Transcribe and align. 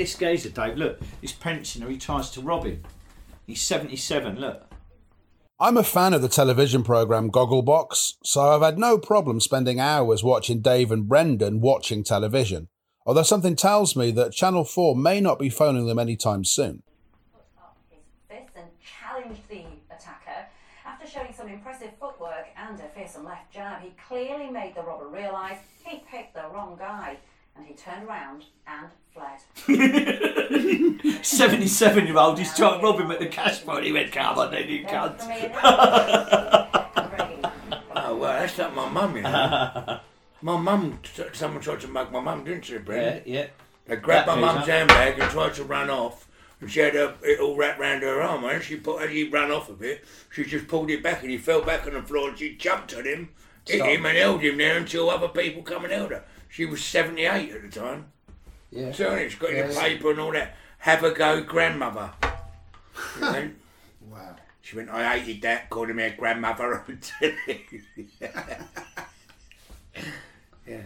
this 0.00 0.14
geezer, 0.14 0.48
Dave. 0.48 0.78
Look, 0.78 0.98
this 1.20 1.32
pensioner. 1.32 1.90
He 1.90 1.98
tries 1.98 2.30
to 2.30 2.40
rob 2.40 2.64
him. 2.64 2.82
He's 3.46 3.60
seventy-seven. 3.60 4.40
Look. 4.40 4.62
I'm 5.58 5.76
a 5.76 5.84
fan 5.84 6.14
of 6.14 6.22
the 6.22 6.28
television 6.28 6.82
programme 6.82 7.30
Gogglebox, 7.30 8.14
so 8.24 8.40
I've 8.40 8.62
had 8.62 8.78
no 8.78 8.96
problem 8.96 9.40
spending 9.40 9.78
hours 9.78 10.24
watching 10.24 10.62
Dave 10.62 10.90
and 10.90 11.06
Brendan 11.06 11.60
watching 11.60 12.02
television, 12.02 12.68
although 13.04 13.22
something 13.22 13.56
tells 13.56 13.94
me 13.94 14.10
that 14.12 14.32
Channel 14.32 14.64
4 14.64 14.96
may 14.96 15.20
not 15.20 15.38
be 15.38 15.50
phoning 15.50 15.84
them 15.84 15.98
anytime 15.98 16.46
soon. 16.46 16.82
up 17.58 17.76
his 17.90 18.00
fist 18.26 18.56
and 18.56 18.68
challenged 18.80 19.46
the 19.50 19.64
attacker. 19.94 20.46
After 20.86 21.06
showing 21.06 21.34
some 21.34 21.48
impressive 21.48 21.90
footwork 22.00 22.46
and 22.56 22.80
a 22.80 22.88
fearsome 22.98 23.26
left 23.26 23.52
jab, 23.52 23.82
he 23.82 23.92
clearly 24.08 24.48
made 24.48 24.74
the 24.74 24.82
robber 24.82 25.08
realise 25.08 25.58
he 25.84 26.02
picked 26.10 26.32
the 26.32 26.48
wrong 26.54 26.76
guy. 26.78 27.18
And 27.56 27.66
he 27.66 27.74
turned 27.74 28.06
around 28.08 28.44
and 28.66 28.88
fled. 29.12 29.40
77 31.24 32.06
year 32.06 32.16
old, 32.16 32.38
he's 32.38 32.54
trying 32.54 32.78
to 32.80 32.84
rob 32.86 32.98
him 33.00 33.10
at 33.10 33.18
the 33.18 33.26
cash 33.26 33.62
point. 33.64 33.84
He 33.84 33.92
went, 33.92 34.12
come 34.12 34.38
on 34.38 34.50
then, 34.50 34.68
you 34.68 34.84
Then 34.84 34.94
cunt. 34.94 35.20
for 35.20 35.28
me, 35.28 35.40
and 36.96 37.12
Ricky. 37.12 37.42
Oh, 37.96 38.16
well, 38.16 38.40
that's 38.40 38.56
like 38.58 38.74
my 38.74 38.88
mum, 38.88 39.16
you 39.16 39.22
know. 39.22 40.00
my 40.42 40.56
mum, 40.56 40.98
someone 41.32 41.60
tried 41.60 41.80
to 41.80 41.88
mug 41.88 42.10
my 42.12 42.20
mum, 42.20 42.44
didn't 42.44 42.64
she, 42.64 42.78
Yeah, 42.88 43.20
yeah. 43.26 43.46
They 43.86 43.96
grabbed 43.96 44.28
That 44.28 44.38
my 44.38 44.40
mum's 44.52 44.60
geezer. 44.60 44.72
handbag 44.72 45.18
and 45.18 45.30
tried 45.30 45.54
to 45.54 45.64
run 45.64 45.90
off. 45.90 46.28
And 46.60 46.70
she 46.70 46.80
had 46.80 46.94
a, 46.94 47.14
it 47.22 47.40
all 47.40 47.56
wrapped 47.56 47.80
round 47.80 48.02
her 48.02 48.20
arm. 48.22 48.44
And 48.44 48.62
she 48.62 48.76
put, 48.76 49.02
as 49.02 49.10
he 49.10 49.28
ran 49.28 49.50
off 49.50 49.68
a 49.68 49.72
bit, 49.72 50.04
she 50.30 50.44
just 50.44 50.68
pulled 50.68 50.90
it 50.90 51.02
back 51.02 51.22
and 51.22 51.30
he 51.30 51.38
fell 51.38 51.62
back 51.62 51.86
on 51.86 51.94
the 51.94 52.02
floor 52.02 52.28
and 52.28 52.38
she 52.38 52.54
jumped 52.54 52.92
at 52.92 53.06
him, 53.06 53.30
hit 53.66 53.76
Stop. 53.78 53.88
him 53.88 54.06
and 54.06 54.16
held 54.16 54.42
him 54.42 54.58
there 54.58 54.76
until 54.76 55.08
other 55.10 55.28
people 55.28 55.62
come 55.62 55.84
and 55.84 55.92
held 55.92 56.10
her. 56.10 56.22
She 56.50 56.66
was 56.66 56.84
78 56.84 57.52
at 57.52 57.62
the 57.62 57.68
time. 57.80 58.06
Yeah. 58.70 58.92
So 58.92 59.14
it's 59.14 59.36
got 59.36 59.52
your 59.52 59.70
Yeah. 59.70 59.80
paper 59.80 60.10
and 60.10 60.20
all 60.20 60.32
that. 60.32 60.56
Have 60.78 61.04
a 61.04 61.12
go, 61.12 61.42
grandmother. 61.42 62.10
And 63.22 63.56
Wow. 64.00 64.36
she 64.60 64.76
went, 64.76 64.90
I 64.90 65.18
hated 65.18 65.42
that, 65.42 65.70
calling 65.70 65.96
me 65.96 66.04
a 66.04 66.10
grandmother 66.16 66.84
yeah. 70.66 70.82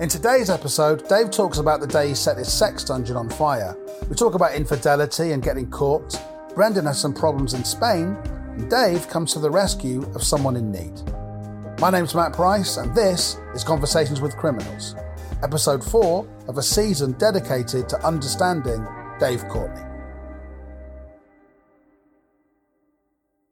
In 0.00 0.08
today's 0.08 0.48
episode, 0.48 1.08
Dave 1.08 1.32
talks 1.32 1.58
about 1.58 1.80
the 1.80 1.86
day 1.88 2.10
he 2.10 2.14
set 2.14 2.38
his 2.38 2.52
sex 2.52 2.84
dungeon 2.84 3.16
on 3.16 3.28
fire. 3.28 3.76
We 4.08 4.14
talk 4.14 4.34
about 4.36 4.54
infidelity 4.54 5.32
and 5.32 5.42
getting 5.42 5.68
caught. 5.68 6.14
Brendan 6.54 6.86
has 6.86 7.00
some 7.00 7.12
problems 7.12 7.52
in 7.52 7.64
Spain, 7.64 8.16
and 8.24 8.70
Dave 8.70 9.08
comes 9.08 9.32
to 9.32 9.40
the 9.40 9.50
rescue 9.50 10.04
of 10.14 10.22
someone 10.22 10.54
in 10.54 10.70
need. 10.70 11.02
My 11.80 11.90
name's 11.90 12.14
Matt 12.14 12.32
Price, 12.32 12.76
and 12.76 12.94
this 12.94 13.38
is 13.56 13.64
Conversations 13.64 14.20
with 14.20 14.36
Criminals, 14.36 14.94
episode 15.42 15.82
4 15.82 16.28
of 16.46 16.58
a 16.58 16.62
season 16.62 17.10
dedicated 17.18 17.88
to 17.88 18.06
understanding 18.06 18.86
Dave 19.18 19.48
Courtney. 19.48 19.82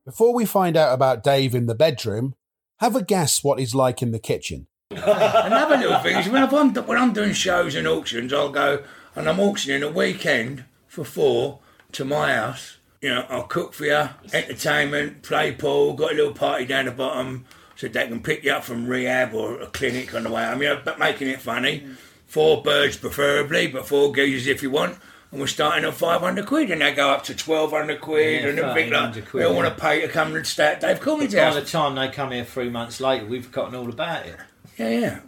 Before 0.05 0.33
we 0.33 0.45
find 0.45 0.77
out 0.77 0.95
about 0.95 1.25
Dave 1.25 1.57
in 1.57 1.67
the 1.67 1.75
bedroom, 1.75 2.37
have 2.77 2.95
a 2.95 3.03
guess 3.03 3.43
what 3.43 3.59
he's 3.59 3.75
like 3.75 4.01
in 4.01 4.13
the 4.13 4.21
kitchen. 4.21 4.69
Another 5.07 5.77
little 5.77 5.99
thing 6.01 6.17
is 6.19 6.29
when 6.29 6.43
I'm, 6.43 6.75
when 6.75 6.99
I'm 6.99 7.13
doing 7.13 7.33
shows 7.33 7.75
and 7.75 7.87
auctions, 7.87 8.33
I'll 8.33 8.51
go 8.51 8.83
and 9.15 9.29
I'm 9.29 9.41
auctioning 9.41 9.83
a 9.83 9.91
weekend 9.91 10.65
for 10.89 11.05
four 11.05 11.61
to 11.93 12.05
my 12.05 12.35
house. 12.35 12.77
You 13.01 13.11
know, 13.11 13.27
I'll 13.29 13.45
cook 13.45 13.73
for 13.73 13.85
you, 13.85 14.09
entertainment, 14.33 15.23
play 15.23 15.53
pool, 15.53 15.93
got 15.95 16.13
a 16.13 16.15
little 16.15 16.33
party 16.33 16.65
down 16.65 16.87
the 16.87 16.91
bottom 16.91 17.45
so 17.77 17.89
they 17.89 18.09
can 18.09 18.23
pick 18.23 18.43
you 18.43 18.53
up 18.53 18.65
from 18.65 18.87
rehab 18.87 19.35
or 19.35 19.61
a 19.61 19.67
clinic 19.67 20.15
on 20.15 20.25
the 20.25 20.31
way 20.31 20.45
home, 20.45 20.63
you 20.63 20.69
know, 20.69 20.81
but 20.85 20.99
making 20.99 21.29
it 21.29 21.41
funny. 21.41 21.87
Four 22.27 22.63
birds 22.63 22.97
preferably, 22.97 23.69
but 23.69 23.87
four 23.87 24.15
geezers 24.15 24.47
if 24.47 24.63
you 24.63 24.71
want. 24.71 24.99
And 25.31 25.41
we're 25.41 25.47
starting 25.47 25.85
at 25.85 25.95
500 25.95 26.47
quid 26.47 26.71
and 26.71 26.81
they 26.81 26.93
go 26.95 27.11
up 27.11 27.25
to 27.25 27.33
1200 27.33 28.01
quid 28.01 28.43
Yeah, 28.43 28.49
and 28.49 28.59
everything 28.59 28.93
like 28.93 29.15
1300 29.15 29.29
quid, 29.29 29.43
They 29.43 29.47
all 29.47 29.53
yeah. 29.53 29.63
want 29.63 29.77
to 29.77 29.81
pay 29.81 30.01
to 30.01 30.09
come 30.09 30.35
and 30.35 30.47
stay 30.47 30.67
at 30.69 30.81
Dave 30.81 31.01
Courtney's 31.01 31.35
By 31.35 31.51
the 31.51 31.63
time 31.63 31.95
they 31.97 32.09
come 32.09 32.31
here 32.31 32.45
three 32.45 32.71
months 32.71 33.01
later, 33.01 33.27
we've 33.27 33.45
forgotten 33.45 33.75
all 33.75 33.89
about 33.89 34.27
it. 34.27 34.37
Yeah, 34.77 34.89
yeah. 34.89 35.19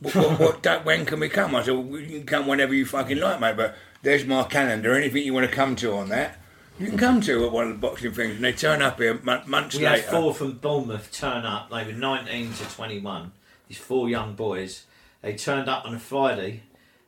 what, 0.00 0.14
what, 0.16 0.40
what, 0.40 0.62
that, 0.64 0.84
when 0.84 1.04
can 1.06 1.20
we 1.20 1.28
come? 1.28 1.54
I 1.54 1.62
said, 1.62 1.74
well, 1.74 1.98
you 2.00 2.18
can 2.18 2.26
come 2.26 2.46
whenever 2.46 2.74
you 2.74 2.84
fucking 2.86 3.18
like, 3.18 3.40
mate, 3.40 3.56
but 3.56 3.76
there's 4.02 4.24
my 4.24 4.44
calendar. 4.44 4.94
Anything 4.94 5.24
you 5.24 5.34
want 5.34 5.48
to 5.48 5.54
come 5.54 5.76
to 5.76 5.92
on 5.94 6.08
that, 6.10 6.38
you 6.78 6.86
can 6.86 6.98
come 6.98 7.20
to 7.22 7.44
at 7.46 7.52
one 7.52 7.64
of 7.68 7.72
the 7.72 7.78
boxing 7.78 8.12
things. 8.12 8.36
And 8.36 8.44
they 8.44 8.52
turn 8.52 8.82
up 8.82 8.98
here 8.98 9.18
mon- 9.22 9.48
months 9.48 9.76
We 9.76 9.84
had 9.84 9.98
later. 9.98 10.10
four 10.10 10.34
from 10.34 10.52
Bournemouth 10.58 11.10
turn 11.12 11.44
up. 11.44 11.70
They 11.70 11.84
were 11.84 11.92
19 11.92 12.52
to 12.54 12.64
21. 12.74 13.32
These 13.68 13.78
four 13.78 14.08
young 14.08 14.34
boys. 14.34 14.84
They 15.22 15.34
turned 15.34 15.68
up 15.68 15.84
on 15.84 15.94
a 15.94 15.98
Friday, 16.00 16.62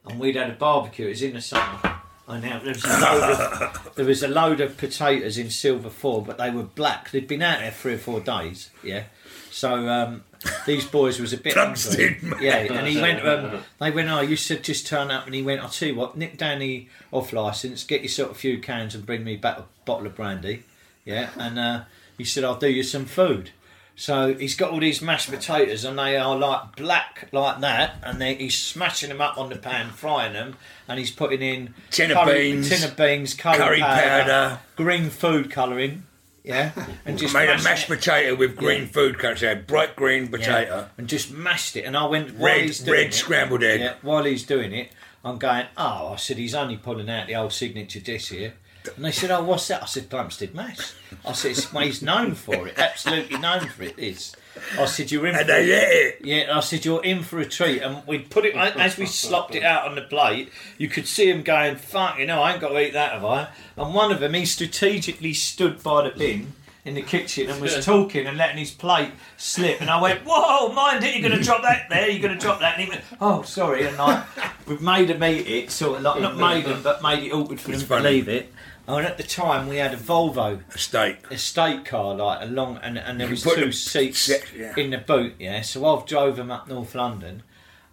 and 0.06 0.20
we'd 0.20 0.36
had 0.36 0.50
a 0.50 0.54
barbecue. 0.54 1.06
It 1.06 1.10
was 1.10 1.22
in 1.22 1.32
the 1.34 1.40
summer. 1.40 1.98
And 2.28 2.42
now 2.44 2.60
there 2.60 2.68
was 2.74 2.84
a 2.84 2.88
load 3.00 3.22
of, 3.32 3.90
there 3.96 4.04
was 4.06 4.22
a 4.22 4.28
load 4.28 4.60
of 4.60 4.76
potatoes 4.76 5.38
in 5.38 5.50
silver 5.50 5.90
foil, 5.90 6.20
but 6.20 6.38
they 6.38 6.50
were 6.50 6.62
black. 6.62 7.10
They'd 7.10 7.26
been 7.26 7.42
out 7.42 7.58
there 7.60 7.70
three 7.72 7.94
or 7.94 7.98
four 7.98 8.20
days. 8.20 8.70
Yeah. 8.82 9.04
So 9.50 9.88
um, 9.88 10.22
these 10.66 10.84
boys 10.86 11.20
was 11.20 11.32
a 11.32 11.36
bit 11.38 11.54
Tungsten, 11.54 12.14
hungry. 12.20 12.46
Yeah, 12.46 12.56
and 12.72 12.86
he 12.86 13.00
went. 13.00 13.26
Um, 13.26 13.62
they 13.80 13.90
went. 13.90 14.08
Oh, 14.08 14.20
you 14.20 14.36
said 14.36 14.62
just 14.64 14.86
turn 14.86 15.10
up, 15.10 15.26
and 15.26 15.34
he 15.34 15.42
went. 15.42 15.60
I'll 15.62 15.68
tell 15.68 15.88
you 15.88 15.94
what. 15.94 16.16
Nick 16.16 16.36
down 16.38 16.58
the 16.60 16.86
off 17.10 17.32
license, 17.32 17.84
get 17.84 18.02
yourself 18.02 18.30
a 18.32 18.34
few 18.34 18.58
cans, 18.58 18.94
and 18.94 19.04
bring 19.06 19.24
me 19.24 19.36
back 19.36 19.58
a 19.58 19.64
bottle 19.84 20.06
of 20.06 20.14
brandy. 20.14 20.64
Yeah, 21.04 21.30
and 21.36 21.58
uh, 21.58 21.82
he 22.18 22.24
said 22.24 22.44
I'll 22.44 22.56
do 22.58 22.68
you 22.70 22.82
some 22.82 23.04
food. 23.06 23.50
So 23.94 24.32
he's 24.34 24.56
got 24.56 24.70
all 24.72 24.80
these 24.80 25.02
mashed 25.02 25.30
potatoes, 25.30 25.84
and 25.84 25.98
they 25.98 26.16
are 26.16 26.34
like 26.36 26.76
black 26.76 27.28
like 27.30 27.60
that, 27.60 27.96
and 28.02 28.20
they, 28.20 28.34
he's 28.36 28.56
smashing 28.56 29.10
them 29.10 29.20
up 29.20 29.36
on 29.36 29.50
the 29.50 29.56
pan, 29.56 29.90
frying 29.90 30.32
them, 30.32 30.56
and 30.88 30.98
he's 30.98 31.10
putting 31.10 31.42
in 31.42 31.74
Tin 31.90 32.10
of 32.10 32.16
curry- 32.16 32.52
beans, 32.52 32.70
tin 32.70 32.88
of 32.88 32.96
beans, 32.96 33.34
curry, 33.34 33.58
curry 33.58 33.80
powder, 33.80 34.22
powder. 34.22 34.58
green 34.76 35.10
food 35.10 35.50
colouring, 35.50 36.04
yeah, 36.44 36.72
and 37.06 37.18
just 37.18 37.34
made 37.34 37.48
a 37.48 37.62
mashed 37.62 37.90
it- 37.90 37.96
potato 37.96 38.34
with 38.34 38.56
green 38.56 38.86
food 38.86 39.18
colour, 39.18 39.36
so 39.36 39.54
bright 39.54 39.96
green 39.96 40.24
yeah, 40.24 40.30
potato. 40.30 40.88
and 40.98 41.08
just 41.08 41.30
mashed 41.32 41.76
it. 41.76 41.84
And 41.84 41.96
I 41.96 42.06
went 42.06 42.34
while 42.34 42.52
Red, 42.52 42.62
he's 42.62 42.86
red 42.88 43.06
it, 43.08 43.14
scrambled 43.14 43.62
egg. 43.62 43.80
Yeah, 43.80 43.94
while 44.02 44.24
he's 44.24 44.44
doing 44.44 44.72
it, 44.72 44.90
I'm 45.24 45.38
going, 45.38 45.66
oh, 45.76 46.12
I 46.14 46.16
said, 46.16 46.38
he's 46.38 46.54
only 46.54 46.76
pulling 46.76 47.08
out 47.08 47.26
the 47.28 47.36
old 47.36 47.52
signature 47.52 48.00
dish 48.00 48.30
here. 48.30 48.54
And 48.96 49.04
they 49.04 49.12
said, 49.12 49.30
oh, 49.30 49.44
what's 49.44 49.68
that? 49.68 49.84
I 49.84 49.86
said, 49.86 50.10
Plumstead 50.10 50.54
mash. 50.56 50.92
I 51.24 51.32
said, 51.32 51.52
it's, 51.52 51.72
well, 51.72 51.84
he's 51.84 52.02
known 52.02 52.34
for 52.34 52.66
it, 52.66 52.76
absolutely 52.78 53.38
known 53.38 53.68
for 53.68 53.84
it. 53.84 53.96
Is 53.96 54.34
I 54.78 54.84
said, 54.86 55.10
you're 55.10 55.26
in 55.26 55.34
And 55.34 55.46
for 55.46 55.52
they 55.52 55.62
ate 55.72 56.06
it. 56.06 56.18
yeah, 56.24 56.56
I 56.56 56.60
said 56.60 56.84
you're 56.84 57.02
in 57.04 57.22
for 57.22 57.38
a 57.38 57.46
treat, 57.46 57.80
and 57.82 58.06
we 58.06 58.18
put 58.18 58.44
it 58.44 58.54
as 58.54 58.96
we 58.98 59.06
slopped 59.06 59.54
it 59.54 59.62
out 59.64 59.86
on 59.88 59.94
the 59.94 60.02
plate. 60.02 60.50
You 60.78 60.88
could 60.88 61.06
see 61.06 61.28
him 61.30 61.42
going, 61.42 61.76
"Fuck, 61.76 62.18
you 62.18 62.26
know, 62.26 62.42
I 62.42 62.52
ain't 62.52 62.60
got 62.60 62.68
to 62.68 62.78
eat 62.80 62.92
that, 62.92 63.12
have 63.12 63.24
I?" 63.24 63.48
And 63.76 63.94
one 63.94 64.12
of 64.12 64.20
them, 64.20 64.34
he 64.34 64.44
strategically 64.44 65.32
stood 65.34 65.82
by 65.82 66.08
the 66.08 66.16
bin 66.16 66.52
in 66.84 66.94
the 66.94 67.02
kitchen 67.02 67.48
and 67.48 67.60
was 67.62 67.84
talking 67.84 68.26
and 68.26 68.36
letting 68.36 68.58
his 68.58 68.72
plate 68.72 69.10
slip. 69.36 69.80
And 69.80 69.88
I 69.88 70.00
went, 70.00 70.20
"Whoa, 70.26 70.72
mind 70.72 71.02
it! 71.04 71.14
You're 71.14 71.28
going 71.28 71.38
to 71.40 71.44
drop 71.44 71.62
that 71.62 71.88
there. 71.88 72.10
You're 72.10 72.22
going 72.22 72.34
to 72.38 72.40
drop 72.40 72.60
that." 72.60 72.74
And 72.78 72.84
he 72.84 72.88
went, 72.90 73.02
"Oh, 73.20 73.42
sorry." 73.42 73.86
And 73.86 73.96
I, 74.00 74.24
we've 74.66 74.82
made 74.82 75.08
him 75.10 75.22
eat 75.24 75.46
it, 75.46 75.70
sort 75.70 75.98
of 75.98 76.02
like 76.02 76.20
not 76.20 76.36
made 76.36 76.64
him, 76.64 76.82
but 76.82 77.02
made 77.02 77.22
it 77.22 77.32
awkward 77.32 77.60
for 77.60 77.72
It's 77.72 77.82
him 77.82 77.88
funny. 77.88 78.02
to 78.02 78.08
leave 78.10 78.28
it. 78.28 78.52
Oh, 78.88 78.96
and 78.96 79.06
at 79.06 79.16
the 79.16 79.22
time, 79.22 79.68
we 79.68 79.76
had 79.76 79.94
a 79.94 79.96
Volvo 79.96 80.60
steak. 80.76 81.18
estate 81.30 81.84
car, 81.84 82.14
like 82.14 82.42
a 82.42 82.46
long, 82.46 82.78
and, 82.82 82.98
and 82.98 83.20
there 83.20 83.28
was 83.28 83.44
two 83.44 83.70
seats 83.70 84.18
se- 84.18 84.42
yeah. 84.56 84.74
in 84.76 84.90
the 84.90 84.98
boot. 84.98 85.34
Yeah, 85.38 85.60
so 85.62 85.86
I've 85.86 86.04
drove 86.04 86.36
them 86.36 86.50
up 86.50 86.66
North 86.68 86.94
London, 86.94 87.44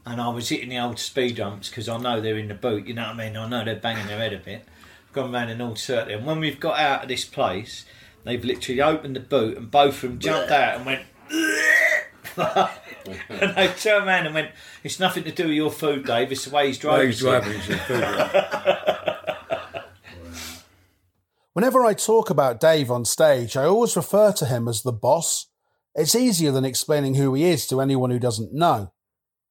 and 0.05 0.19
I 0.19 0.29
was 0.29 0.50
hitting 0.50 0.69
the 0.69 0.79
old 0.79 0.97
speed 0.97 1.35
jumps 1.35 1.69
because 1.69 1.88
I 1.88 1.97
know 1.97 2.19
they're 2.19 2.39
in 2.39 2.47
the 2.47 2.55
boot. 2.55 2.88
You 2.88 2.95
know 2.95 3.03
what 3.03 3.16
I 3.16 3.17
mean? 3.29 3.38
I 3.38 3.47
know 3.47 3.63
they're 3.63 3.75
banging 3.75 4.07
their 4.07 4.17
head 4.17 4.33
a 4.33 4.39
bit. 4.39 4.66
I've 5.07 5.13
Gone 5.13 5.31
round 5.31 5.51
an 5.51 5.61
old 5.61 5.77
circuit, 5.77 6.16
and 6.16 6.25
when 6.25 6.39
we've 6.39 6.59
got 6.59 6.79
out 6.79 7.03
of 7.03 7.07
this 7.07 7.23
place, 7.23 7.85
they've 8.24 8.44
literally 8.44 8.81
opened 8.81 9.15
the 9.15 9.21
boot, 9.21 9.57
and 9.57 9.69
both 9.69 10.03
of 10.03 10.09
them 10.09 10.19
jumped 10.19 10.51
out 10.51 10.77
and 10.77 10.86
went. 10.88 11.06
and 13.30 13.56
they 13.56 13.68
turned 13.77 14.07
around 14.07 14.25
and 14.25 14.33
went, 14.33 14.51
"It's 14.83 15.00
nothing 15.00 15.24
to 15.25 15.31
do 15.31 15.44
with 15.44 15.53
your 15.53 15.71
food, 15.71 16.06
Dave. 16.06 16.31
It's 16.31 16.45
the 16.45 16.56
way 16.56 16.65
he's 16.68 16.80
driving." 16.80 17.07
he's 17.09 17.19
driving. 17.19 17.62
Whenever 21.59 21.83
I 21.83 21.94
talk 21.94 22.29
about 22.29 22.61
Dave 22.61 22.89
on 22.89 23.03
stage, 23.03 23.57
I 23.57 23.65
always 23.65 23.97
refer 23.97 24.31
to 24.31 24.45
him 24.45 24.69
as 24.69 24.81
the 24.81 24.94
boss. 24.94 25.47
It's 25.94 26.15
easier 26.15 26.53
than 26.53 26.63
explaining 26.63 27.15
who 27.15 27.33
he 27.33 27.44
is 27.44 27.67
to 27.67 27.81
anyone 27.81 28.11
who 28.11 28.17
doesn't 28.17 28.53
know. 28.53 28.94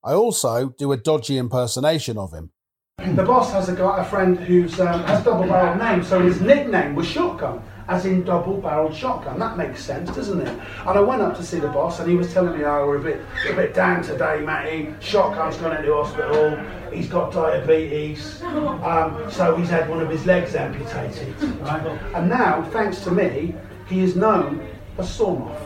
I 0.02 0.14
also 0.14 0.70
do 0.70 0.90
a 0.90 0.96
dodgy 0.96 1.36
impersonation 1.36 2.16
of 2.16 2.32
him. 2.32 2.52
The 2.96 3.24
boss 3.24 3.52
has 3.52 3.68
a 3.68 3.76
guy, 3.76 4.00
a 4.00 4.04
friend 4.06 4.38
who's 4.38 4.80
um, 4.80 5.04
has 5.04 5.22
double-barreled 5.22 5.78
name, 5.78 6.02
so 6.02 6.22
his 6.22 6.40
nickname 6.40 6.94
was 6.94 7.06
Shotgun, 7.06 7.62
as 7.88 8.04
in 8.04 8.22
double-barreled 8.22 8.94
shotgun. 8.94 9.38
That 9.38 9.56
makes 9.56 9.82
sense, 9.82 10.14
doesn't 10.14 10.40
it? 10.40 10.48
And 10.48 10.98
I 10.98 11.00
went 11.00 11.22
up 11.22 11.34
to 11.38 11.42
see 11.42 11.58
the 11.58 11.68
boss, 11.68 12.00
and 12.00 12.08
he 12.08 12.16
was 12.16 12.32
telling 12.32 12.56
me, 12.58 12.64
"Oh, 12.64 12.86
we're 12.86 12.98
a 12.98 13.02
bit, 13.02 13.20
a 13.48 13.54
bit 13.54 13.74
down 13.74 14.02
today, 14.02 14.40
Matty. 14.44 14.94
Shotgun's 15.00 15.56
gone 15.56 15.76
into 15.76 15.94
hospital. 15.94 16.58
He's 16.92 17.08
got 17.08 17.32
diabetes, 17.32 18.42
um, 18.42 19.16
so 19.30 19.56
he's 19.56 19.70
had 19.70 19.88
one 19.88 20.00
of 20.00 20.10
his 20.10 20.26
legs 20.26 20.54
amputated. 20.54 21.34
Right? 21.60 21.98
And 22.14 22.28
now, 22.28 22.62
thanks 22.70 23.00
to 23.04 23.10
me, 23.10 23.54
he 23.88 24.00
is 24.00 24.14
known 24.16 24.60
as 24.98 25.10
Sawn-off." 25.10 25.64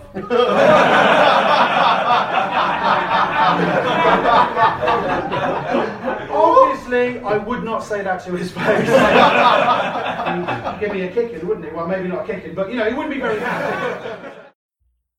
Obviously, 6.92 7.24
I 7.24 7.38
would 7.38 7.64
not 7.64 7.82
say 7.82 8.02
that 8.02 8.22
to 8.24 8.32
his 8.32 8.52
face. 8.52 8.88
He'd 8.88 10.80
give 10.80 10.92
me 10.92 11.02
a 11.02 11.12
kicking, 11.12 11.46
wouldn't 11.46 11.66
he? 11.66 11.72
Well, 11.72 11.86
maybe 11.86 12.08
not 12.08 12.28
a 12.28 12.32
kicking, 12.34 12.54
but 12.54 12.70
you 12.70 12.76
know, 12.76 12.88
he 12.88 12.94
wouldn't 12.94 13.14
be 13.14 13.20
very 13.20 13.40
happy. 13.40 14.36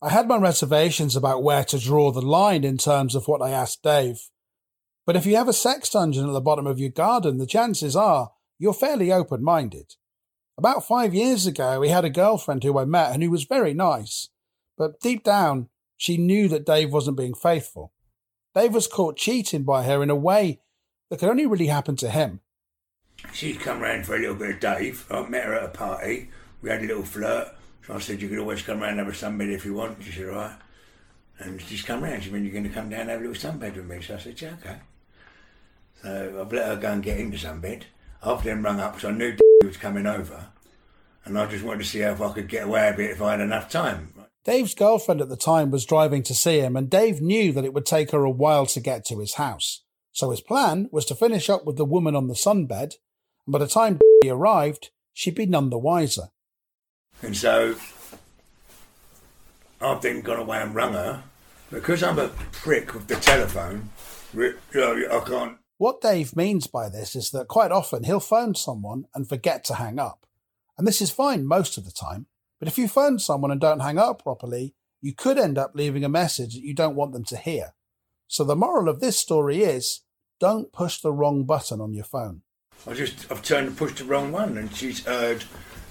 I 0.01 0.09
had 0.09 0.27
my 0.27 0.37
reservations 0.37 1.15
about 1.15 1.41
where 1.41 1.63
to 1.65 1.79
draw 1.79 2.11
the 2.11 2.21
line 2.21 2.63
in 2.63 2.77
terms 2.77 3.15
of 3.15 3.27
what 3.27 3.41
I 3.41 3.49
asked 3.49 3.81
Dave. 3.81 4.29
But 5.05 5.15
if 5.15 5.25
you 5.25 5.35
have 5.35 5.47
a 5.47 5.53
sex 5.53 5.89
dungeon 5.89 6.27
at 6.27 6.33
the 6.33 6.41
bottom 6.41 6.67
of 6.67 6.79
your 6.79 6.89
garden, 6.89 7.37
the 7.37 7.47
chances 7.47 7.95
are 7.95 8.31
you're 8.59 8.73
fairly 8.73 9.11
open 9.11 9.43
minded. 9.43 9.95
About 10.57 10.85
five 10.85 11.15
years 11.15 11.47
ago, 11.47 11.81
he 11.81 11.89
had 11.89 12.05
a 12.05 12.09
girlfriend 12.09 12.63
who 12.63 12.77
I 12.77 12.85
met 12.85 13.11
and 13.11 13.23
who 13.23 13.31
was 13.31 13.45
very 13.45 13.73
nice. 13.73 14.29
But 14.77 14.99
deep 14.99 15.23
down, 15.23 15.69
she 15.97 16.17
knew 16.17 16.47
that 16.49 16.65
Dave 16.65 16.93
wasn't 16.93 17.17
being 17.17 17.33
faithful. 17.33 17.93
Dave 18.53 18.73
was 18.73 18.87
caught 18.87 19.17
cheating 19.17 19.63
by 19.63 19.83
her 19.83 20.03
in 20.03 20.11
a 20.11 20.15
way 20.15 20.59
that 21.13 21.19
could 21.19 21.29
only 21.29 21.45
really 21.45 21.67
happen 21.67 21.95
to 21.95 22.09
him. 22.09 22.39
She'd 23.33 23.59
come 23.59 23.81
round 23.81 24.07
for 24.07 24.15
a 24.15 24.19
little 24.19 24.33
bit 24.33 24.55
of 24.55 24.59
Dave. 24.59 25.05
I 25.11 25.21
met 25.29 25.45
her 25.45 25.53
at 25.53 25.63
a 25.63 25.67
party. 25.67 26.31
We 26.63 26.71
had 26.71 26.81
a 26.81 26.87
little 26.87 27.03
flirt. 27.03 27.49
So 27.85 27.93
I 27.93 27.99
said, 27.99 28.19
You 28.19 28.29
could 28.29 28.39
always 28.39 28.63
come 28.63 28.79
round 28.79 28.99
and 28.99 29.07
have 29.07 29.09
a 29.09 29.11
sunbed 29.11 29.53
if 29.53 29.63
you 29.63 29.75
want. 29.75 30.01
She 30.01 30.11
said, 30.11 30.29
All 30.29 30.37
right. 30.37 30.55
And 31.37 31.61
she's 31.61 31.83
come 31.83 32.03
round. 32.03 32.23
She 32.23 32.31
said, 32.31 32.41
You're 32.41 32.51
going 32.51 32.63
to 32.63 32.71
come 32.71 32.89
down 32.89 33.01
and 33.01 33.09
have 33.11 33.21
a 33.21 33.27
little 33.27 33.51
sunbed 33.51 33.75
with 33.75 33.85
me. 33.85 34.01
So 34.01 34.15
I 34.15 34.17
said, 34.17 34.41
Yeah, 34.41 34.55
okay. 34.59 34.77
So 36.01 36.41
I've 36.41 36.51
let 36.51 36.65
her 36.65 36.77
go 36.77 36.91
and 36.93 37.03
get 37.03 37.19
into 37.19 37.37
sunbed. 37.37 37.83
I've 38.23 38.43
then 38.43 38.63
rung 38.63 38.79
up, 38.79 38.99
so 38.99 39.09
I 39.09 39.11
knew 39.11 39.37
he 39.61 39.67
was 39.67 39.77
coming 39.77 40.07
over. 40.07 40.47
And 41.25 41.37
I 41.37 41.45
just 41.45 41.63
wanted 41.63 41.83
to 41.83 41.89
see 41.89 41.99
how 41.99 42.13
if 42.13 42.21
I 42.21 42.33
could 42.33 42.49
get 42.49 42.63
away 42.63 42.89
a 42.89 42.93
bit 42.93 43.11
if 43.11 43.21
I 43.21 43.33
had 43.33 43.39
enough 43.39 43.69
time. 43.69 44.15
Dave's 44.45 44.73
girlfriend 44.73 45.21
at 45.21 45.29
the 45.29 45.37
time 45.37 45.69
was 45.69 45.85
driving 45.85 46.23
to 46.23 46.33
see 46.33 46.59
him, 46.59 46.75
and 46.75 46.89
Dave 46.89 47.21
knew 47.21 47.51
that 47.51 47.65
it 47.65 47.73
would 47.75 47.85
take 47.85 48.09
her 48.09 48.23
a 48.23 48.31
while 48.31 48.65
to 48.65 48.79
get 48.79 49.05
to 49.05 49.19
his 49.19 49.35
house. 49.35 49.83
So 50.13 50.29
his 50.29 50.41
plan 50.41 50.87
was 50.91 51.05
to 51.05 51.15
finish 51.15 51.49
up 51.49 51.65
with 51.65 51.75
the 51.75 51.85
woman 51.85 52.15
on 52.15 52.27
the 52.27 52.33
sunbed, 52.35 52.95
and 53.45 53.51
by 53.51 53.59
the 53.59 53.67
time 53.67 53.99
he 54.21 54.29
arrived, 54.29 54.91
she'd 55.11 55.35
be 55.35 55.45
none 55.45 55.69
the 55.69 55.77
wiser. 55.77 56.29
And 57.21 57.35
so 57.35 57.75
I've 59.81 60.01
then 60.01 60.21
gone 60.21 60.39
away 60.39 60.61
and 60.61 60.73
rung 60.73 60.93
her. 60.93 61.23
Because 61.71 62.03
I'm 62.03 62.19
a 62.19 62.27
prick 62.51 62.93
with 62.93 63.07
the 63.07 63.15
telephone, 63.15 63.89
I 64.37 65.23
can't. 65.25 65.57
What 65.79 66.01
Dave 66.01 66.35
means 66.35 66.67
by 66.67 66.87
this 66.87 67.15
is 67.15 67.31
that 67.31 67.47
quite 67.47 67.71
often 67.71 68.03
he'll 68.03 68.19
phone 68.19 68.53
someone 68.53 69.05
and 69.15 69.27
forget 69.27 69.63
to 69.65 69.75
hang 69.75 69.97
up. 69.97 70.27
And 70.77 70.87
this 70.87 71.01
is 71.01 71.09
fine 71.09 71.45
most 71.45 71.77
of 71.77 71.85
the 71.85 71.91
time. 71.91 72.27
But 72.59 72.67
if 72.67 72.77
you 72.77 72.87
phone 72.87 73.17
someone 73.17 73.49
and 73.49 73.59
don't 73.59 73.79
hang 73.79 73.97
up 73.97 74.21
properly, 74.21 74.75
you 75.01 75.13
could 75.13 75.39
end 75.39 75.57
up 75.57 75.71
leaving 75.73 76.05
a 76.05 76.09
message 76.09 76.53
that 76.53 76.63
you 76.63 76.75
don't 76.75 76.95
want 76.95 77.11
them 77.11 77.25
to 77.25 77.37
hear. 77.37 77.73
So 78.33 78.43
the 78.43 78.55
moral 78.55 78.89
of 78.89 78.99
this 78.99 79.15
story 79.15 79.61
is 79.61 79.99
don't 80.39 80.73
push 80.73 80.99
the 80.99 81.11
wrong 81.11 81.43
button 81.43 81.79
on 81.79 81.93
your 81.93 82.03
phone. 82.03 82.41
I 82.87 82.95
just 82.95 83.31
I've 83.31 83.43
turned 83.43 83.67
and 83.67 83.77
pushed 83.77 83.97
the 83.97 84.05
wrong 84.05 84.31
one, 84.31 84.57
and 84.57 84.75
she's 84.75 85.05
heard 85.05 85.43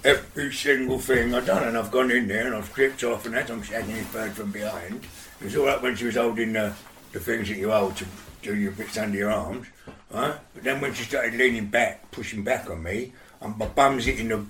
every 0.05 0.53
single 0.53 0.99
thing 0.99 1.37
I've 1.37 1.47
done, 1.47 1.62
and 1.62 1.79
I've 1.79 1.93
gone 1.93 2.11
in 2.11 2.27
there 2.27 2.49
and 2.49 2.56
I've 2.56 2.65
stripped 2.65 3.05
off, 3.05 3.27
and 3.27 3.37
as 3.37 3.49
I'm 3.49 3.62
shagging 3.62 3.94
his 3.94 4.09
bird 4.09 4.33
from 4.33 4.50
behind, 4.50 5.05
it 5.41 5.44
was 5.44 5.55
all 5.55 5.67
right 5.67 5.81
when 5.81 5.94
she 5.94 6.06
was 6.06 6.17
holding 6.17 6.53
the, 6.55 6.75
the 7.12 7.21
things 7.21 7.47
that 7.47 7.59
you 7.59 7.71
hold 7.71 7.94
to 7.99 8.06
do 8.43 8.56
your 8.56 8.73
bits 8.73 8.99
under 8.99 9.17
your 9.17 9.31
arms, 9.31 9.69
right? 10.11 10.35
But 10.53 10.65
then 10.65 10.81
when 10.81 10.95
she 10.95 11.05
started 11.05 11.35
leaning 11.35 11.67
back, 11.67 12.11
pushing 12.11 12.43
back 12.43 12.69
on 12.69 12.83
me, 12.83 13.12
and 13.41 13.56
my 13.56 13.69
bum's 13.69 14.06
hitting 14.06 14.27
the 14.27 14.45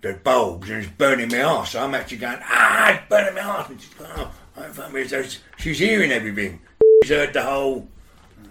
the 0.00 0.14
bulbs 0.14 0.70
and 0.70 0.82
it's 0.82 0.92
burning 0.92 1.28
my 1.28 1.42
arse. 1.42 1.72
So 1.72 1.82
I'm 1.82 1.94
actually 1.94 2.18
going, 2.18 2.38
ah, 2.42 2.94
it's 2.94 3.08
burning 3.10 3.34
my 3.34 3.40
arse. 3.42 3.68
And 3.68 3.80
she's 3.82 3.92
going, 3.92 4.10
oh, 4.16 4.32
I 4.56 5.06
so 5.06 5.24
she's 5.58 5.78
hearing 5.78 6.10
everything. 6.10 6.60
She's 7.02 7.10
heard 7.10 7.32
the 7.32 7.42
whole 7.42 7.88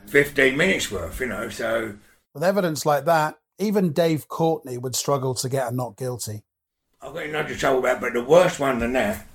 15 0.08 0.56
minutes 0.56 0.92
worth, 0.92 1.20
you 1.20 1.28
know, 1.28 1.50
so. 1.50 1.96
With 2.34 2.44
evidence 2.44 2.86
like 2.86 3.06
that, 3.06 3.40
even 3.58 3.94
Dave 3.94 4.28
Courtney 4.28 4.78
would 4.78 4.96
struggle 4.96 5.34
to 5.36 5.50
get 5.50 5.72
a 5.72 5.76
not 5.76 5.98
guilty. 5.98 6.44
I've 7.02 7.14
got 7.14 7.26
another 7.26 7.56
trouble 7.56 7.80
about, 7.80 8.02
but 8.02 8.14
the 8.14 8.24
worst 8.24 8.60
one 8.60 8.80
than 8.80 8.94
that, 8.94 9.26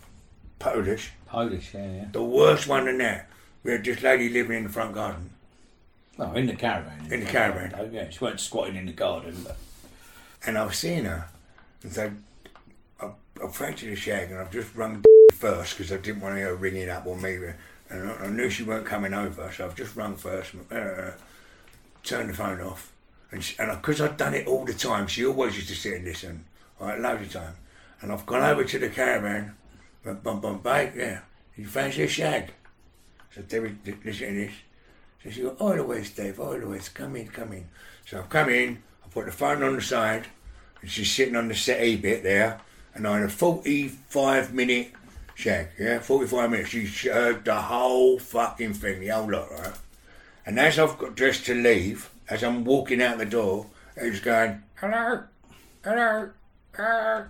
Polish. 0.58 1.10
Polish, 1.26 1.74
yeah, 1.74 1.92
yeah. 1.92 2.04
The 2.12 2.22
worst 2.22 2.66
one 2.66 2.86
than 2.86 2.98
that, 2.98 3.28
we 3.62 3.72
had 3.72 3.84
this 3.84 4.02
lady 4.02 4.28
living 4.28 4.58
in 4.58 4.62
the 4.64 4.70
front 4.70 4.94
garden. 4.94 5.30
No, 6.18 6.32
in 6.32 6.46
the 6.46 6.56
caravan. 6.56 6.98
In, 7.06 7.12
in 7.12 7.20
the, 7.20 7.26
the 7.26 7.32
caravan. 7.32 7.74
Oh, 7.78 7.88
yeah, 7.92 8.08
she 8.10 8.18
weren't 8.20 8.40
squatting 8.40 8.76
in 8.76 8.86
the 8.86 8.92
garden. 8.92 9.36
But... 9.44 9.56
And 10.46 10.56
I 10.56 10.64
was 10.64 10.76
seeing 10.76 11.04
her, 11.04 11.28
and 11.82 11.92
so 11.92 12.10
I, 13.00 13.10
I 13.44 13.48
fancied 13.48 13.92
a 13.92 13.96
shag, 13.96 14.30
and 14.30 14.40
I've 14.40 14.50
just 14.50 14.74
rung 14.74 15.04
first 15.34 15.76
because 15.76 15.92
I 15.92 15.98
didn't 15.98 16.22
want 16.22 16.38
her 16.38 16.54
ringing 16.54 16.88
up 16.88 17.06
or 17.06 17.16
me. 17.16 17.38
And 17.90 18.10
I, 18.10 18.14
I 18.14 18.26
knew 18.28 18.50
she 18.50 18.62
weren't 18.62 18.86
coming 18.86 19.14
over, 19.14 19.50
so 19.52 19.66
I've 19.66 19.74
just 19.74 19.96
rung 19.96 20.16
first, 20.16 20.52
uh, 20.70 21.12
turned 22.02 22.30
the 22.30 22.34
phone 22.34 22.60
off. 22.60 22.92
And 23.30 23.42
because 23.56 24.00
I'd 24.00 24.16
done 24.16 24.34
it 24.34 24.46
all 24.46 24.64
the 24.64 24.74
time, 24.74 25.06
she 25.06 25.26
always 25.26 25.56
used 25.56 25.68
to 25.68 25.74
sit 25.74 25.94
and 25.94 26.04
listen, 26.04 26.44
right, 26.80 26.98
loads 26.98 27.22
of 27.22 27.32
time. 27.32 27.54
And 28.00 28.12
I've 28.12 28.26
gone 28.26 28.42
over 28.42 28.64
to 28.64 28.78
the 28.78 28.88
caravan, 28.88 29.54
bum, 30.04 30.20
bum, 30.22 30.40
bum, 30.40 30.58
babe, 30.58 30.92
yeah, 30.96 31.20
you 31.56 31.66
fancy 31.66 32.02
a 32.04 32.08
shag? 32.08 32.52
So 33.34 33.42
Debbie, 33.42 33.76
listen 34.04 34.28
to 34.28 34.34
this. 34.34 34.52
So 35.22 35.30
she 35.30 35.42
goes, 35.42 35.56
oil 35.60 35.80
away, 35.80 36.04
Dave, 36.14 36.40
oil 36.40 36.62
away, 36.62 36.80
come 36.94 37.16
in, 37.16 37.28
come 37.28 37.52
in. 37.52 37.68
So 38.06 38.18
I've 38.18 38.28
come 38.28 38.48
in, 38.48 38.82
I 39.04 39.08
put 39.08 39.26
the 39.26 39.32
phone 39.32 39.62
on 39.62 39.74
the 39.74 39.82
side, 39.82 40.26
and 40.80 40.90
she's 40.90 41.10
sitting 41.10 41.36
on 41.36 41.48
the 41.48 41.54
settee 41.54 41.96
bit 41.96 42.22
there, 42.22 42.60
and 42.94 43.06
I 43.06 43.16
had 43.18 43.24
a 43.24 43.28
45 43.28 44.54
minute 44.54 44.92
shag, 45.38 45.68
yeah, 45.78 46.00
45 46.00 46.50
minutes. 46.50 46.70
She 46.70 47.08
heard 47.08 47.44
the 47.44 47.54
whole 47.54 48.18
fucking 48.18 48.74
thing, 48.74 49.00
the 49.00 49.08
whole 49.08 49.30
lot, 49.30 49.50
right? 49.52 49.72
And 50.44 50.58
as 50.58 50.80
I've 50.80 50.98
got 50.98 51.14
dressed 51.14 51.46
to 51.46 51.54
leave, 51.54 52.10
as 52.28 52.42
I'm 52.42 52.64
walking 52.64 53.00
out 53.00 53.18
the 53.18 53.24
door, 53.24 53.66
he's 54.00 54.18
going, 54.18 54.64
hello, 54.74 55.22
hello, 55.84 56.30
hello. 56.74 57.24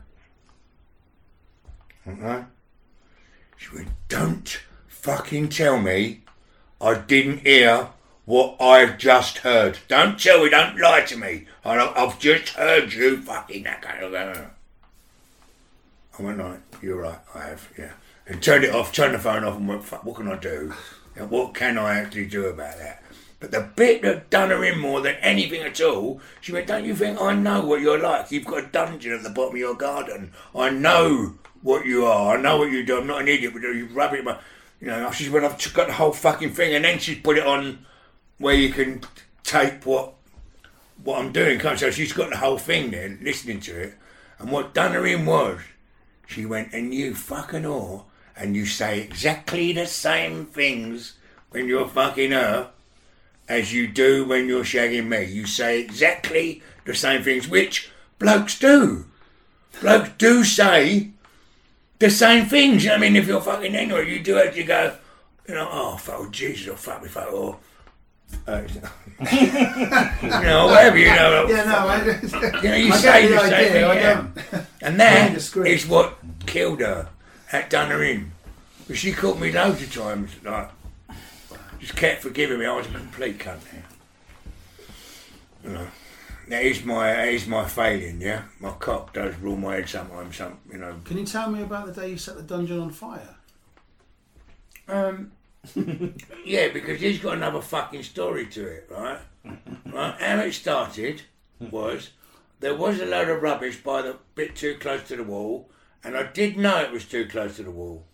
Right? 2.07 2.47
She 3.59 3.77
went, 3.77 3.89
don't 4.09 4.59
fucking 4.87 5.51
tell 5.51 5.79
me 5.79 6.23
I 6.81 6.95
didn't 6.95 7.47
hear 7.47 7.91
what 8.25 8.57
I've 8.59 8.97
just 8.97 9.39
heard. 9.39 9.81
Don't 9.87 10.19
tell 10.19 10.45
me, 10.45 10.49
don't 10.49 10.81
lie 10.81 11.03
to 11.03 11.17
me. 11.17 11.45
I've 11.63 12.19
just 12.19 12.51
heard 12.51 12.91
you 12.95 13.19
fucking 13.19 13.65
that 13.65 13.83
kind 13.83 14.03
of. 14.03 14.51
I 16.19 16.23
went, 16.23 16.39
right, 16.39 16.61
you're 16.83 17.01
right, 17.01 17.21
I 17.35 17.45
have, 17.45 17.69
yeah. 17.79 17.93
And 18.27 18.43
turned 18.43 18.65
it 18.65 18.75
off, 18.75 18.93
turned 18.93 19.15
the 19.15 19.19
phone 19.19 19.45
off, 19.45 19.57
and 19.57 19.69
went, 19.69 19.85
fuck, 19.85 20.05
what 20.05 20.17
can 20.17 20.31
I 20.31 20.37
do? 20.37 20.75
And 21.17 21.31
what 21.31 21.55
can 21.55 21.79
I 21.79 21.99
actually 21.99 22.27
do 22.27 22.47
about 22.47 22.79
that? 22.79 23.03
But 23.41 23.53
the 23.53 23.61
bit 23.61 24.03
that 24.03 24.31
done 24.31 24.51
her 24.51 24.65
in 24.65 24.79
more 24.79 25.01
than 25.01 25.15
anything 25.17 25.63
at 25.63 25.81
all, 25.81 26.21
she 26.41 26.53
went, 26.53 26.67
Don't 26.67 26.85
you 26.85 26.95
think 26.95 27.21
I 27.21 27.35
know 27.35 27.65
what 27.65 27.81
you're 27.81 28.01
like? 28.01 28.33
You've 28.33 28.45
got 28.45 28.65
a 28.65 28.67
dungeon 28.67 29.13
at 29.13 29.23
the 29.23 29.31
bottom 29.31 29.55
of 29.55 29.61
your 29.61 29.77
garden. 29.77 30.33
I 30.55 30.71
know 30.71 31.35
what 31.63 31.87
you 31.87 32.05
are. 32.05 32.37
I 32.37 32.41
know 32.41 32.59
what 32.59 32.73
you 32.73 32.85
do. 32.85 32.99
I'm 32.99 33.07
not 33.07 33.23
an 33.23 33.29
idiot, 33.29 33.53
but 33.53 33.63
you 33.63 33.87
rub 33.93 34.13
it 34.15 34.21
in 34.21 34.25
my. 34.25 34.39
You 34.81 34.89
know, 34.89 35.11
she's 35.13 35.31
when 35.31 35.45
I've 35.45 35.73
got 35.73 35.87
the 35.89 35.93
whole 35.93 36.13
fucking 36.13 36.51
thing, 36.51 36.75
and 36.75 36.85
then 36.85 36.99
she's 36.99 37.21
put 37.21 37.39
it 37.39 37.47
on 37.47 37.87
where 38.39 38.55
you 38.55 38.73
can 38.73 39.03
tape 39.45 39.87
what 39.87 40.15
what 41.05 41.21
I'm 41.21 41.33
doing. 41.33 41.61
So 41.77 41.91
she's 41.93 42.13
got 42.13 42.31
the 42.31 42.37
whole 42.37 42.59
thing 42.59 42.91
then, 42.91 43.21
listening 43.23 43.61
to 43.61 43.81
it. 43.81 43.95
And 44.41 44.51
what 44.51 44.75
done 44.75 44.93
her 44.93 45.07
in 45.07 45.27
was, 45.27 45.61
she 46.29 46.45
went, 46.45 46.75
and 46.75 46.93
you 46.93 47.15
fucking 47.15 47.63
whore, 47.63 48.05
and 48.37 48.55
you 48.55 48.67
say 48.67 49.01
exactly 49.01 49.73
the 49.73 49.87
same 49.87 50.45
things 50.45 51.15
when 51.51 51.67
you're 51.67 51.89
fucking 51.89 52.33
her 52.33 52.71
as 53.49 53.73
you 53.73 53.89
do 53.89 54.27
when 54.27 54.47
you're 54.47 54.63
shagging 54.63 55.09
me. 55.09 55.25
You 55.25 55.47
say 55.47 55.81
exactly 55.81 56.63
the 56.85 56.95
same 56.95 57.23
things, 57.23 57.49
which 57.49 57.91
blokes 58.19 58.59
do. 58.59 59.07
Blokes 59.81 60.11
do 60.19 60.45
say 60.45 61.13
the 61.99 62.11
same 62.11 62.45
things. 62.45 62.87
I 62.87 62.99
mean, 62.99 63.17
if 63.17 63.27
you're 63.27 63.41
fucking 63.41 63.75
anyway, 63.75 64.11
you 64.11 64.23
do 64.23 64.37
it, 64.37 64.55
you 64.55 64.65
go, 64.65 64.97
you 65.49 65.55
know, 65.55 65.69
oh, 65.73 65.97
fuck, 65.97 66.31
Jesus, 66.31 66.69
or 66.69 66.77
fuck 66.77 67.03
me, 67.03 67.09
fuck, 67.09 67.33
or 67.33 67.57
uh, 68.47 68.63
you 69.33 70.31
know, 70.31 70.67
whatever 70.67 70.99
you 70.99 71.07
know. 71.07 71.47
Yeah, 71.49 71.65
no, 71.65 71.89
I, 71.89 72.05
you 72.63 72.69
know, 72.69 72.77
you 72.77 72.93
I 72.93 72.97
say 72.97 73.27
the, 73.27 73.35
the 73.35 73.49
same 73.49 73.73
thing, 73.73 73.83
yeah. 73.83 74.65
and 74.81 75.01
that 75.01 75.35
is 75.35 75.87
what 75.87 76.19
killed 76.47 76.81
her. 76.81 77.09
That 77.53 77.71
done 77.71 77.91
her 77.91 78.03
in. 78.03 78.33
But 78.87 78.97
she 78.97 79.13
caught 79.13 79.39
me 79.39 79.53
loads 79.53 79.83
of 79.83 79.93
times, 79.93 80.31
like, 80.45 80.71
just 81.79 81.97
kept 81.97 82.23
forgiving 82.23 82.59
me. 82.59 82.67
I 82.67 82.77
was 82.77 82.87
a 82.87 82.91
complete 82.91 83.39
cunt 83.39 83.61
there. 85.63 85.91
That 86.49 86.63
is 86.65 86.85
my 86.85 87.13
that 87.13 87.29
is 87.29 87.47
my 87.47 87.67
failing, 87.67 88.23
yeah. 88.23 88.43
My 88.61 88.71
cock 88.71 89.13
does 89.13 89.37
rule 89.37 89.57
my 89.57 89.77
head 89.77 89.89
sometimes. 89.89 90.37
Some, 90.37 90.59
you 90.73 90.79
know. 90.79 90.97
Can 91.05 91.19
you 91.19 91.27
tell 91.27 91.51
me 91.51 91.63
about 91.63 91.87
the 91.87 92.01
day 92.01 92.11
you 92.11 92.17
set 92.17 92.37
the 92.37 92.43
dungeon 92.43 92.81
on 92.81 92.91
fire? 92.91 93.37
Um, 94.89 95.33
yeah, 96.45 96.69
because 96.69 97.01
he's 97.01 97.19
got 97.19 97.37
another 97.37 97.61
fucking 97.61 98.03
story 98.03 98.47
to 98.47 98.67
it, 98.67 98.89
right? 98.91 99.19
right? 99.45 100.15
How 100.21 100.41
it 100.41 100.53
started 100.53 101.23
was 101.61 102.11
there 102.61 102.75
was 102.75 103.01
a 103.01 103.07
load 103.07 103.29
of 103.29 103.43
rubbish 103.43 103.79
by 103.79 104.03
the 104.03 104.17
bit 104.35 104.57
too 104.57 104.77
close 104.81 105.03
to 105.09 105.17
the 105.17 105.25
wall, 105.25 105.71
and 106.03 106.17
I 106.17 106.25
did 106.25 106.57
know 106.57 106.81
it 106.81 106.93
was 106.93 107.05
too 107.05 107.27
close 107.27 107.57
to 107.57 107.63
the 107.63 107.71
wall. 107.71 108.05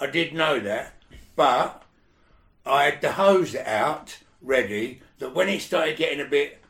I 0.00 0.06
did 0.06 0.34
know 0.34 0.60
that, 0.60 0.94
but 1.36 1.82
I 2.64 2.84
had 2.84 3.00
the 3.00 3.12
hose 3.12 3.56
out 3.56 4.18
ready 4.40 5.00
that 5.18 5.34
when 5.34 5.48
it 5.48 5.60
started 5.60 5.96
getting 5.96 6.20
a 6.20 6.28
bit 6.28 6.62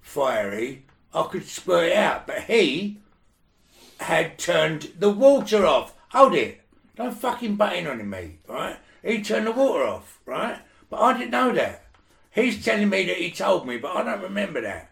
fiery, 0.00 0.84
I 1.12 1.22
could 1.24 1.46
squirt 1.46 1.88
it 1.88 1.96
out. 1.96 2.26
But 2.26 2.42
he 2.42 2.98
had 3.98 4.38
turned 4.38 4.92
the 4.98 5.10
water 5.10 5.66
off. 5.66 5.94
Hold 6.10 6.34
it. 6.34 6.60
Don't 6.96 7.16
fucking 7.16 7.56
butt 7.56 7.76
in 7.76 7.86
on 7.86 8.08
me, 8.08 8.38
right? 8.46 8.76
He 9.02 9.22
turned 9.22 9.46
the 9.46 9.52
water 9.52 9.84
off, 9.84 10.18
right? 10.26 10.58
But 10.88 11.00
I 11.00 11.16
didn't 11.18 11.30
know 11.30 11.52
that. 11.52 11.84
He's 12.32 12.64
telling 12.64 12.88
me 12.88 13.06
that 13.06 13.16
he 13.16 13.30
told 13.30 13.66
me, 13.66 13.76
but 13.78 13.96
I 13.96 14.04
don't 14.04 14.22
remember 14.22 14.60
that, 14.60 14.90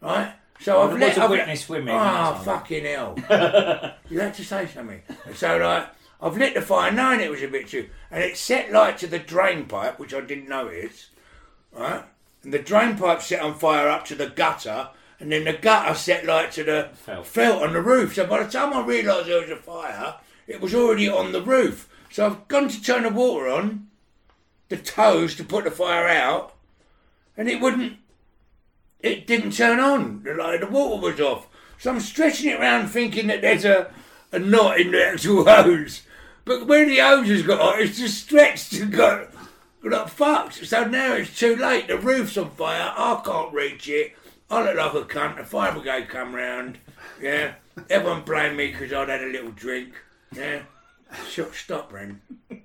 right? 0.00 0.34
So 0.60 0.82
I've 0.82 0.98
let 0.98 1.18
I've 1.18 1.30
witness 1.30 1.68
with 1.68 1.84
me, 1.84 1.92
Oh, 1.94 2.34
fucking 2.44 2.84
hell! 2.84 3.14
you 4.10 4.20
had 4.20 4.34
to 4.34 4.44
say 4.44 4.66
something. 4.66 5.02
So 5.34 5.56
like, 5.56 5.88
I've 6.20 6.36
lit 6.36 6.54
the 6.54 6.60
fire, 6.60 6.92
knowing 6.92 7.20
it 7.20 7.30
was 7.30 7.42
a 7.42 7.48
bit 7.48 7.68
too, 7.68 7.88
and 8.10 8.22
it 8.22 8.36
set 8.36 8.70
light 8.70 8.98
to 8.98 9.06
the 9.06 9.18
drain 9.18 9.64
pipe, 9.64 9.98
which 9.98 10.12
I 10.12 10.20
didn't 10.20 10.48
notice, 10.48 11.08
right? 11.72 12.04
And 12.44 12.52
the 12.52 12.58
drain 12.58 12.96
pipe 12.96 13.22
set 13.22 13.40
on 13.40 13.54
fire 13.58 13.88
up 13.88 14.04
to 14.06 14.14
the 14.14 14.28
gutter, 14.28 14.90
and 15.18 15.32
then 15.32 15.44
the 15.44 15.54
gutter 15.54 15.94
set 15.94 16.26
light 16.26 16.52
to 16.52 16.64
the 16.64 16.90
Felt. 16.94 17.26
felt 17.26 17.62
on 17.62 17.72
the 17.72 17.82
roof. 17.82 18.14
So 18.14 18.26
by 18.26 18.42
the 18.42 18.50
time 18.50 18.72
I 18.74 18.84
realised 18.84 19.28
there 19.28 19.40
was 19.40 19.50
a 19.50 19.56
fire, 19.56 20.16
it 20.46 20.60
was 20.60 20.74
already 20.74 21.08
on 21.08 21.32
the 21.32 21.42
roof. 21.42 21.88
So 22.10 22.26
I've 22.26 22.48
gone 22.48 22.68
to 22.68 22.82
turn 22.82 23.04
the 23.04 23.10
water 23.10 23.48
on, 23.48 23.88
the 24.68 24.76
toes 24.76 25.34
to 25.36 25.44
put 25.44 25.64
the 25.64 25.70
fire 25.70 26.08
out, 26.08 26.54
and 27.36 27.48
it 27.48 27.60
wouldn't. 27.60 27.98
It 29.00 29.26
didn't 29.26 29.52
turn 29.52 29.80
on. 29.80 30.22
The 30.24 30.34
light, 30.34 30.60
the 30.60 30.66
water 30.66 31.00
was 31.00 31.20
off. 31.20 31.46
So 31.78 31.90
I'm 31.90 32.00
stretching 32.00 32.50
it 32.50 32.60
around, 32.60 32.88
thinking 32.88 33.28
that 33.28 33.40
there's 33.40 33.64
a 33.64 33.92
a 34.32 34.38
knot 34.38 34.80
in 34.80 34.90
the 34.90 35.04
actual 35.04 35.44
hose. 35.48 36.02
But 36.44 36.66
where 36.66 36.84
the 36.86 36.98
hose 36.98 37.28
has 37.28 37.42
got 37.42 37.80
it's 37.80 37.98
just 37.98 38.22
stretched 38.24 38.72
and 38.74 38.92
got 38.92 39.28
got 39.88 40.10
fucked. 40.10 40.66
So 40.66 40.84
now 40.84 41.14
it's 41.14 41.38
too 41.38 41.56
late. 41.56 41.88
The 41.88 41.98
roof's 41.98 42.36
on 42.36 42.50
fire. 42.50 42.92
I 42.96 43.20
can't 43.24 43.52
reach 43.52 43.88
it. 43.88 44.16
I 44.50 44.64
look 44.64 44.76
like 44.76 44.94
a 44.94 45.06
cunt. 45.06 45.36
The 45.36 45.44
fire 45.44 45.72
brigade 45.72 46.08
come 46.08 46.34
round. 46.34 46.78
Yeah. 47.20 47.54
Everyone 47.88 48.22
blame 48.22 48.56
me 48.56 48.72
because 48.72 48.92
I'd 48.92 49.08
had 49.08 49.22
a 49.22 49.26
little 49.26 49.52
drink. 49.52 49.94
Yeah. 50.34 50.62
Shut, 51.28 51.54
stop, 51.54 51.92
Ren. 51.92 52.20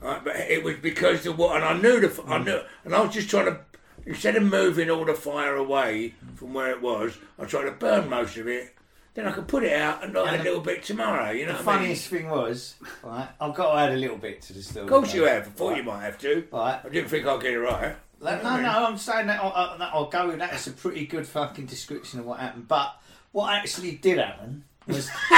Right, 0.00 0.22
but 0.22 0.36
it 0.36 0.62
was 0.62 0.76
because 0.76 1.26
of 1.26 1.36
what, 1.38 1.56
and 1.56 1.64
I 1.64 1.76
knew 1.76 1.98
the, 1.98 2.22
I 2.28 2.38
knew, 2.38 2.60
and 2.84 2.94
I 2.94 3.00
was 3.00 3.12
just 3.12 3.28
trying 3.28 3.46
to, 3.46 3.58
instead 4.06 4.36
of 4.36 4.44
moving 4.44 4.88
all 4.90 5.04
the 5.04 5.12
fire 5.14 5.56
away 5.56 6.14
from 6.36 6.54
where 6.54 6.70
it 6.70 6.80
was, 6.80 7.18
I 7.36 7.46
tried 7.46 7.64
to 7.64 7.72
burn 7.72 8.08
most 8.08 8.36
of 8.36 8.46
it. 8.46 8.76
Then 9.14 9.26
I 9.26 9.32
could 9.32 9.48
put 9.48 9.64
it 9.64 9.72
out 9.72 10.04
and 10.04 10.14
light 10.14 10.38
a 10.38 10.42
little 10.44 10.60
bit 10.60 10.84
tomorrow. 10.84 11.32
You 11.32 11.46
know 11.46 11.58
The 11.58 11.64
what 11.64 11.68
I 11.68 11.78
mean? 11.78 11.80
funniest 11.80 12.06
thing 12.06 12.30
was, 12.30 12.76
right, 13.02 13.28
I've 13.40 13.56
got 13.56 13.72
to 13.72 13.78
add 13.80 13.92
a 13.92 13.96
little 13.96 14.18
bit 14.18 14.40
to 14.42 14.52
the 14.52 14.62
story. 14.62 14.84
Of 14.84 14.88
course 14.88 15.12
you 15.12 15.24
have. 15.24 15.48
I 15.48 15.50
thought 15.50 15.76
you 15.76 15.82
might 15.82 16.04
have 16.04 16.18
to. 16.18 16.46
Right. 16.52 16.80
I 16.84 16.88
didn't 16.88 17.08
think 17.08 17.26
I'd 17.26 17.42
get 17.42 17.54
it 17.54 17.58
right. 17.58 17.96
No, 18.22 18.40
no, 18.40 18.60
no, 18.60 18.86
I'm 18.86 18.98
saying 18.98 19.26
that 19.26 19.40
uh, 19.40 19.48
I'll, 19.48 19.82
I'll, 19.82 19.90
I'll 19.94 20.06
go 20.08 20.28
with 20.28 20.38
that. 20.38 20.52
It's 20.52 20.68
a 20.68 20.72
pretty 20.72 21.06
good 21.06 21.26
fucking 21.26 21.66
description 21.66 22.20
of 22.20 22.26
what 22.26 22.38
happened. 22.38 22.68
But 22.68 22.94
what 23.32 23.52
actually 23.52 23.96
did 23.96 24.18
happen 24.18 24.62
was 24.88 25.08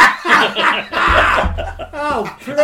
Oh, 1.93 2.37
please! 2.41 2.55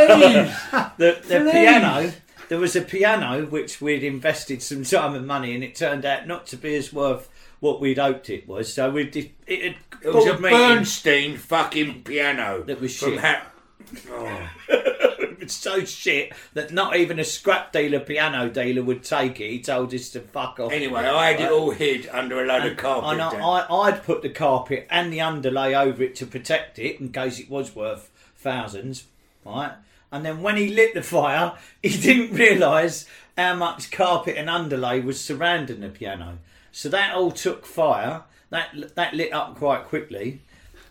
the, 0.96 1.20
the 1.26 1.40
Please. 1.40 1.52
piano. 1.52 2.12
There 2.48 2.58
was 2.58 2.76
a 2.76 2.80
piano 2.82 3.44
which 3.46 3.80
we'd 3.80 4.04
invested 4.04 4.62
some 4.62 4.84
time 4.84 5.14
and 5.14 5.26
money 5.26 5.54
and 5.54 5.64
It 5.64 5.74
turned 5.74 6.04
out 6.04 6.26
not 6.26 6.46
to 6.48 6.56
be 6.56 6.74
as 6.76 6.92
worth 6.92 7.28
what 7.60 7.80
we'd 7.80 7.98
hoped 7.98 8.30
it 8.30 8.46
was. 8.48 8.72
So 8.72 8.90
we 8.90 9.04
did. 9.04 9.32
It, 9.46 9.62
had 9.62 9.76
it 10.02 10.14
was 10.14 10.26
a 10.26 10.30
bored 10.30 10.40
me 10.42 10.48
in- 10.48 10.54
Bernstein 10.54 11.36
fucking 11.36 12.02
piano. 12.04 12.62
That 12.62 12.80
was 12.80 12.96
from 12.96 13.12
shit. 13.12 13.20
Ha- 13.20 13.46
oh. 14.10 14.48
so 15.50 15.84
shit 15.84 16.32
that 16.54 16.72
not 16.72 16.96
even 16.96 17.18
a 17.18 17.24
scrap 17.24 17.72
dealer, 17.72 18.00
piano 18.00 18.48
dealer, 18.48 18.82
would 18.82 19.02
take 19.04 19.40
it. 19.40 19.50
He 19.50 19.60
told 19.60 19.92
us 19.94 20.10
to 20.10 20.20
fuck 20.20 20.60
off. 20.60 20.72
Anyway, 20.72 21.00
I 21.00 21.32
had 21.32 21.40
it 21.40 21.50
all 21.50 21.70
hid 21.70 22.08
under 22.08 22.42
a 22.42 22.46
load 22.46 22.62
of 22.62 22.72
And 22.72 22.78
carpet. 22.78 23.40
I, 23.40 23.60
I, 23.60 23.74
I'd 23.88 24.02
put 24.02 24.22
the 24.22 24.30
carpet 24.30 24.86
and 24.90 25.12
the 25.12 25.20
underlay 25.20 25.74
over 25.74 26.02
it 26.02 26.14
to 26.16 26.26
protect 26.26 26.78
it 26.78 27.00
in 27.00 27.12
case 27.12 27.38
it 27.38 27.50
was 27.50 27.74
worth 27.74 28.10
thousands, 28.36 29.04
right? 29.44 29.72
And 30.12 30.24
then 30.24 30.42
when 30.42 30.56
he 30.56 30.68
lit 30.68 30.94
the 30.94 31.02
fire, 31.02 31.54
he 31.82 31.90
didn't 31.90 32.36
realise 32.36 33.06
how 33.36 33.54
much 33.54 33.90
carpet 33.90 34.36
and 34.36 34.48
underlay 34.48 35.00
was 35.00 35.20
surrounding 35.20 35.80
the 35.80 35.88
piano. 35.88 36.38
So 36.72 36.88
that 36.90 37.14
all 37.14 37.32
took 37.32 37.66
fire. 37.66 38.24
That 38.50 38.94
that 38.94 39.14
lit 39.14 39.32
up 39.32 39.56
quite 39.56 39.84
quickly, 39.84 40.40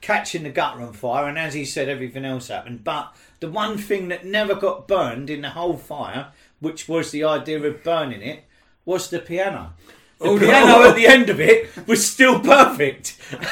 catching 0.06 0.44
the 0.44 0.50
gutter 0.52 0.82
on 0.84 0.94
fire. 0.94 1.28
And 1.28 1.40
as 1.40 1.56
he 1.56 1.66
said, 1.66 1.90
everything 1.90 2.26
else 2.26 2.50
happened. 2.50 2.84
But 2.84 3.16
the 3.40 3.50
one 3.50 3.78
thing 3.78 4.10
that 4.10 4.24
never 4.26 4.54
got 4.54 4.88
burned 4.88 5.30
in 5.32 5.42
the 5.42 5.50
whole 5.50 5.78
fire, 5.78 6.28
which 6.60 6.88
was 6.88 7.10
the 7.12 7.24
idea 7.24 7.62
of 7.64 7.84
burning 7.84 8.22
it, 8.22 8.44
was 8.86 9.10
the 9.10 9.20
piano. 9.20 9.74
The 10.20 10.26
Oh, 10.28 10.36
no. 10.36 10.40
piano 10.48 10.84
at 10.90 10.96
the 10.96 11.08
end 11.08 11.30
of 11.30 11.40
it 11.42 11.70
was 11.88 12.08
still 12.10 12.40
perfect. 12.40 13.18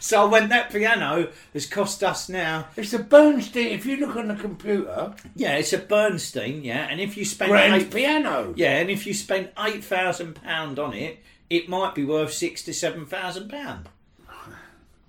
so 0.00 0.26
when 0.28 0.48
that 0.48 0.70
piano 0.72 1.28
has 1.52 1.66
cost 1.66 2.02
us 2.02 2.28
now, 2.28 2.66
It's 2.76 2.92
a 2.94 2.98
Bernstein. 2.98 3.68
If 3.68 3.86
you 3.86 3.98
look 3.98 4.16
on 4.16 4.28
the 4.28 4.34
computer, 4.34 5.14
yeah, 5.36 5.56
it's 5.56 5.72
a 5.72 5.78
Bernstein, 5.78 6.64
yeah, 6.64 6.88
and 6.90 7.00
if 7.00 7.16
you 7.16 7.24
spend 7.24 7.50
grand 7.52 7.74
eight, 7.74 7.90
piano. 7.92 8.52
yeah, 8.56 8.78
and 8.78 8.90
if 8.90 9.06
you 9.06 9.14
spend 9.14 9.50
eight 9.58 9.84
thousand 9.84 10.34
pound 10.42 10.78
on 10.78 10.92
it, 10.94 11.20
it 11.48 11.68
might 11.68 11.94
be 11.94 12.04
worth 12.04 12.32
six 12.32 12.62
to 12.64 12.74
seven 12.74 13.06
thousand 13.06 13.48
pound. 13.48 13.88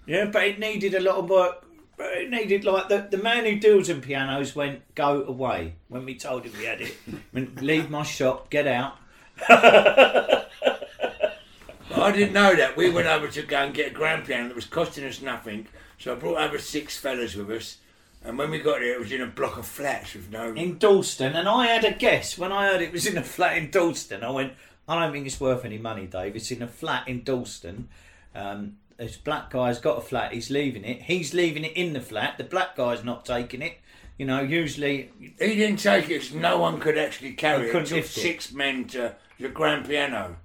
Yeah, 0.05 0.25
but 0.25 0.43
it 0.43 0.59
needed 0.59 0.93
a 0.95 0.99
lot 0.99 1.15
of 1.15 1.29
work. 1.29 1.65
but 1.97 2.07
It 2.13 2.29
needed 2.29 2.65
like 2.65 2.89
the, 2.89 3.07
the 3.09 3.17
man 3.17 3.45
who 3.45 3.59
deals 3.59 3.89
in 3.89 4.01
pianos 4.01 4.55
went 4.55 4.81
go 4.95 5.23
away 5.23 5.75
when 5.87 6.05
we 6.05 6.15
told 6.15 6.45
him 6.45 6.53
we 6.57 6.65
had 6.65 6.81
it. 6.81 6.95
Went 7.33 7.61
leave 7.61 7.89
my 7.89 8.03
shop, 8.03 8.49
get 8.49 8.67
out. 8.67 8.97
I 11.95 12.11
didn't 12.11 12.33
know 12.33 12.55
that. 12.55 12.75
We 12.75 12.89
went 12.89 13.07
over 13.07 13.27
to 13.27 13.41
go 13.43 13.57
and 13.57 13.73
get 13.73 13.91
a 13.91 13.93
grand 13.93 14.25
piano 14.25 14.47
that 14.47 14.55
was 14.55 14.65
costing 14.65 15.05
us 15.05 15.21
nothing. 15.21 15.67
So 15.97 16.11
I 16.11 16.15
brought 16.15 16.41
over 16.41 16.57
six 16.57 16.97
fellas 16.97 17.35
with 17.35 17.49
us. 17.51 17.77
And 18.25 18.37
when 18.37 18.51
we 18.51 18.59
got 18.59 18.79
there, 18.79 18.93
it 18.93 18.99
was 18.99 19.11
in 19.11 19.21
a 19.21 19.27
block 19.27 19.57
of 19.57 19.65
flats 19.65 20.13
with 20.13 20.31
no. 20.31 20.53
in 20.53 20.77
Dalston, 20.77 21.33
and 21.33 21.47
I 21.47 21.67
had 21.67 21.83
a 21.83 21.91
guess 21.91 22.37
when 22.37 22.53
I 22.53 22.67
heard 22.67 22.81
it 22.81 22.93
was 22.93 23.05
in 23.05 23.17
a 23.17 23.23
flat 23.23 23.57
in 23.57 23.69
Dalston. 23.69 24.23
I 24.23 24.29
went, 24.29 24.53
I 24.87 24.99
don't 24.99 25.11
think 25.11 25.27
it's 25.27 25.41
worth 25.41 25.65
any 25.65 25.77
money, 25.77 26.07
Dave. 26.07 26.35
It's 26.35 26.49
in 26.49 26.61
a 26.61 26.67
flat 26.67 27.07
in 27.07 27.23
Dalston. 27.23 27.89
Um, 28.33 28.77
this 29.03 29.17
black 29.17 29.49
guy's 29.49 29.79
got 29.79 29.97
a 29.97 30.01
flat. 30.01 30.33
He's 30.33 30.49
leaving 30.49 30.83
it. 30.83 31.03
He's 31.03 31.33
leaving 31.33 31.63
it 31.65 31.73
in 31.73 31.93
the 31.93 32.01
flat. 32.01 32.37
The 32.37 32.43
black 32.43 32.75
guy's 32.75 33.03
not 33.03 33.25
taking 33.25 33.61
it. 33.61 33.77
You 34.17 34.25
know, 34.25 34.41
usually 34.41 35.11
He 35.19 35.55
didn't 35.55 35.77
take 35.79 36.09
it 36.09 36.19
'cause 36.21 36.33
no 36.33 36.57
one 36.57 36.79
could 36.79 36.97
actually 36.97 37.33
carry 37.33 37.69
it. 37.69 37.71
Took 37.71 37.91
lift 37.91 38.17
it. 38.17 38.21
six 38.21 38.51
men 38.51 38.85
to 38.89 39.15
the 39.39 39.49
grand 39.49 39.87
piano. 39.87 40.37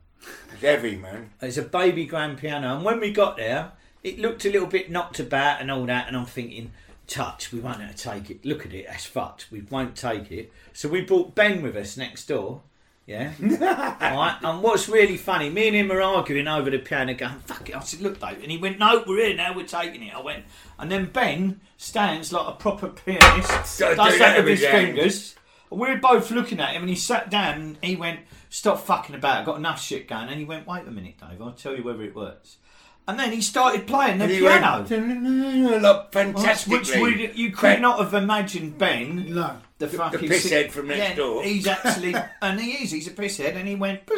It's 0.53 0.63
heavy, 0.63 0.97
man. 0.97 1.31
it's 1.41 1.57
a 1.57 1.63
baby 1.63 2.05
grand 2.07 2.39
piano. 2.39 2.75
And 2.75 2.85
when 2.85 2.99
we 3.01 3.13
got 3.13 3.37
there, 3.37 3.73
it 4.03 4.19
looked 4.19 4.45
a 4.45 4.51
little 4.51 4.69
bit 4.69 4.91
knocked 4.91 5.21
about 5.21 5.61
and 5.61 5.71
all 5.71 5.85
that. 5.87 6.09
And 6.09 6.17
I'm 6.17 6.27
thinking, 6.27 6.73
touch, 7.07 7.53
we 7.53 7.61
won't 7.61 7.81
have 7.81 7.95
to 7.95 8.03
take 8.11 8.31
it. 8.31 8.45
Look 8.45 8.67
at 8.67 8.73
it, 8.73 8.87
that's 8.89 9.05
fucked. 9.07 9.51
We 9.51 9.61
won't 9.61 9.97
take 9.97 10.33
it. 10.33 10.53
So 10.73 10.89
we 10.89 11.03
brought 11.03 11.35
Ben 11.35 11.63
with 11.63 11.77
us 11.77 11.97
next 11.97 12.27
door. 12.27 12.63
Yeah. 13.09 13.33
right. 13.41 14.37
And 14.43 14.63
what's 14.63 14.87
really 14.87 15.17
funny, 15.17 15.49
me 15.49 15.67
and 15.69 15.75
him 15.75 15.89
were 15.89 16.03
arguing 16.03 16.47
over 16.47 16.69
the 16.69 16.79
piano, 16.79 17.15
going, 17.15 17.39
fuck 17.47 17.67
it. 17.71 17.75
I 17.75 17.81
said, 17.81 18.03
look, 18.03 18.21
Dave. 18.21 18.43
And 18.43 18.51
he 18.53 18.59
went, 18.59 18.79
no, 18.79 19.03
we're 19.07 19.29
here 19.29 19.35
now, 19.37 19.55
we're 19.57 19.67
taking 19.67 20.03
it. 20.03 20.15
I 20.15 20.21
went, 20.21 20.45
and 20.79 20.93
then 20.93 21.07
Ben 21.07 21.59
stands 21.79 22.35
like 22.35 22.47
a 22.47 22.53
proper 22.53 22.89
pianist, 22.89 23.49
does 23.79 23.79
do 23.79 24.19
that, 24.19 24.37
with 24.45 24.49
his 24.49 24.65
hand. 24.65 24.89
fingers. 24.89 25.35
And 25.71 25.81
we 25.81 25.89
were 25.89 25.97
both 25.97 26.31
looking 26.31 26.61
at 26.61 26.75
him, 26.75 26.83
and 26.83 26.91
he 26.91 26.97
sat 26.97 27.31
down 27.31 27.55
and 27.61 27.79
he 27.81 27.97
went, 27.97 28.21
stop 28.51 28.79
fucking 28.81 29.15
about, 29.15 29.39
I've 29.39 29.47
got 29.47 29.57
enough 29.57 29.81
shit 29.81 30.07
going. 30.07 30.29
And 30.29 30.39
he 30.39 30.45
went, 30.45 30.67
wait 30.67 30.87
a 30.87 30.91
minute, 30.91 31.15
Dave, 31.19 31.41
I'll 31.41 31.53
tell 31.53 31.75
you 31.75 31.83
whether 31.83 32.03
it 32.03 32.15
works. 32.15 32.59
And 33.07 33.19
then 33.19 33.33
he 33.33 33.41
started 33.41 33.87
playing 33.87 34.19
the 34.19 34.25
And 34.25 34.33
he 34.35 34.41
piano. 34.41 34.85
went, 34.87 35.83
like 35.83 36.13
fantastic. 36.13 36.71
Which 36.71 36.95
we, 36.95 37.33
you 37.33 37.53
could 37.53 37.81
not 37.81 38.01
have 38.01 38.13
imagined 38.13 38.77
Ben 38.77 39.35
No. 39.35 39.57
The 39.79 39.87
the 39.87 39.97
fucking 39.97 40.29
pisshead 40.29 40.71
from 40.71 40.89
next 40.89 40.99
yeah, 40.99 41.15
door. 41.15 41.43
He's 41.43 41.67
actually, 41.67 42.15
and 42.43 42.61
he 42.61 42.83
is. 42.83 42.91
He's 42.91 43.07
a 43.07 43.13
pisshead, 43.13 43.57
and 43.57 43.69
he 43.69 43.75
went 43.75 44.09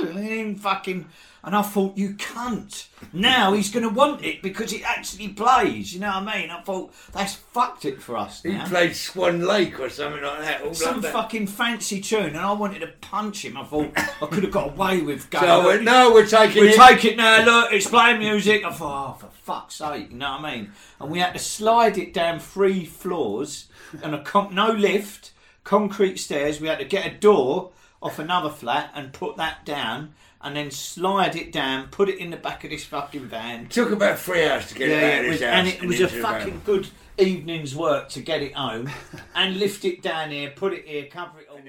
fucking. 0.60 1.06
And 1.42 1.56
I 1.56 1.62
thought, 1.62 1.96
you 1.96 2.10
cunt. 2.16 2.88
Now 3.14 3.54
he's 3.54 3.70
going 3.70 3.88
to 3.88 3.88
want 3.88 4.22
it 4.22 4.42
because 4.42 4.74
it 4.74 4.82
actually 4.84 5.28
plays. 5.28 5.94
You 5.94 6.00
know 6.00 6.08
what 6.08 6.28
I 6.28 6.38
mean? 6.38 6.50
I 6.50 6.60
thought 6.60 6.92
that's 7.12 7.34
fucked 7.34 7.86
it 7.86 8.02
for 8.02 8.18
us 8.18 8.42
He 8.42 8.58
played 8.66 8.94
Swan 8.94 9.40
Lake 9.40 9.80
or 9.80 9.88
something 9.88 10.22
like 10.22 10.40
that. 10.40 10.60
All 10.60 10.74
Some 10.74 10.96
like 10.96 11.04
that. 11.04 11.12
fucking 11.14 11.46
fancy 11.46 12.02
tune, 12.02 12.26
and 12.26 12.36
I 12.36 12.52
wanted 12.52 12.80
to 12.80 12.88
punch 13.00 13.42
him. 13.42 13.56
I 13.56 13.64
thought 13.64 13.90
I 13.96 14.26
could 14.26 14.42
have 14.42 14.52
got 14.52 14.74
away 14.74 15.00
with 15.00 15.30
going. 15.30 15.44
So 15.44 15.50
I 15.50 15.56
"Look, 15.56 15.66
went, 15.66 15.84
no, 15.84 16.12
we're 16.12 16.26
taking 16.26 16.60
we 16.60 16.74
take 16.74 17.06
it 17.06 17.16
now, 17.16 17.42
look, 17.42 17.72
it's 17.72 17.88
playing 17.88 18.18
music. 18.18 18.62
I 18.62 18.70
thought, 18.70 19.16
oh, 19.16 19.18
for 19.18 19.30
fuck's 19.42 19.76
sake, 19.76 20.10
you 20.10 20.18
know 20.18 20.32
what 20.32 20.44
I 20.44 20.56
mean? 20.56 20.72
And 21.00 21.10
we 21.10 21.20
had 21.20 21.32
to 21.32 21.38
slide 21.38 21.96
it 21.96 22.12
down 22.12 22.38
three 22.38 22.84
floors 22.84 23.68
and 24.02 24.14
a 24.14 24.22
con- 24.22 24.54
no 24.54 24.70
lift, 24.72 25.32
concrete 25.64 26.16
stairs. 26.18 26.60
We 26.60 26.68
had 26.68 26.78
to 26.78 26.84
get 26.84 27.06
a 27.06 27.16
door 27.16 27.70
off 28.02 28.18
another 28.18 28.50
flat 28.50 28.90
and 28.94 29.12
put 29.12 29.36
that 29.36 29.64
down 29.64 30.14
and 30.42 30.56
then 30.56 30.70
slide 30.70 31.36
it 31.36 31.52
down, 31.52 31.88
put 31.88 32.08
it 32.08 32.18
in 32.18 32.30
the 32.30 32.36
back 32.36 32.64
of 32.64 32.70
this 32.70 32.84
fucking 32.84 33.26
van. 33.26 33.68
took 33.68 33.90
about 33.90 34.18
three 34.18 34.46
hours 34.46 34.68
to 34.68 34.74
get 34.74 34.88
Yeah, 34.88 34.96
it 34.96 35.02
out 35.04 35.18
of 35.20 35.24
it 35.26 35.28
this 35.28 35.40
was, 35.40 35.40
house 35.42 35.52
and 35.58 35.68
it 35.68 35.82
was 35.86 36.00
a 36.00 36.02
into 36.04 36.14
van. 36.22 36.22
fucking 36.22 36.62
good 36.64 36.88
evening's 37.18 37.76
work 37.76 38.08
to 38.10 38.20
get 38.22 38.42
it 38.42 38.54
home 38.54 38.88
and 39.34 39.58
lift 39.58 39.84
it 39.84 40.00
down 40.00 40.30
here, 40.30 40.50
put 40.56 40.72
it 40.72 40.86
here, 40.86 41.06
cover 41.10 41.40
it 41.40 41.48
all 41.50 41.58
up. 41.58 41.64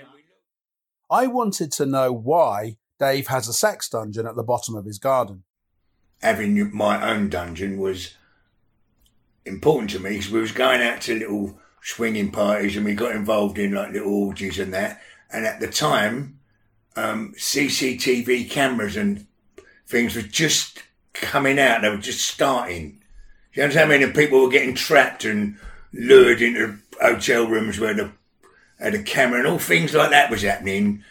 I 1.10 1.27
wanted 1.27 1.74
to 1.74 1.86
know 1.86 2.13
why 2.13 2.77
Dave 2.98 3.27
has 3.27 3.50
a 3.50 3.53
sex 3.53 3.89
dungeon 3.89 4.25
at 4.25 4.36
the 4.36 4.43
bottom 4.43 4.75
of 4.75 4.86
his 4.86 5.00
garden. 5.00 5.43
having 6.21 6.74
my 6.74 7.12
own 7.12 7.27
dungeon 7.27 7.77
was 7.77 8.13
important 9.45 9.89
to 9.89 10.00
me 10.00 10.12
because 10.12 10.29
we 10.31 10.39
was 10.39 10.51
going 10.51 10.81
out 10.81 11.01
to 11.01 11.15
little 11.17 11.60
swinging 11.82 12.32
parties 12.32 12.76
and 12.76 12.86
we 12.86 12.94
got 12.94 13.16
involved 13.16 13.58
in 13.58 13.74
like 13.74 13.92
little 13.92 14.14
orgies 14.14 14.60
and 14.60 14.74
that. 14.74 15.02
And 15.32 15.46
at 15.46 15.60
the 15.60 15.68
time, 15.68 16.40
um, 16.96 17.34
CCTV 17.38 18.50
cameras 18.50 18.96
and 18.96 19.26
things 19.88 20.16
were 20.16 20.22
just 20.22 20.84
coming 21.14 21.60
out. 21.60 21.82
They 21.82 21.90
were 21.90 21.98
just 21.98 22.28
starting. 22.28 23.02
You 23.54 23.64
understand? 23.64 23.92
I 23.92 23.98
mean, 23.98 24.04
and 24.04 24.16
people 24.16 24.42
were 24.42 24.50
getting 24.50 24.76
trapped 24.76 25.26
and 25.26 25.58
lured 25.94 26.42
into 26.42 26.78
hotel 27.02 27.48
rooms 27.48 27.80
where 27.80 27.94
the 27.94 28.12
had 28.80 28.96
a 28.96 29.04
camera 29.04 29.40
and 29.40 29.48
all 29.48 29.60
things 29.60 29.94
like 29.94 30.10
that 30.10 30.32
was 30.32 30.42
happening. 30.42 31.04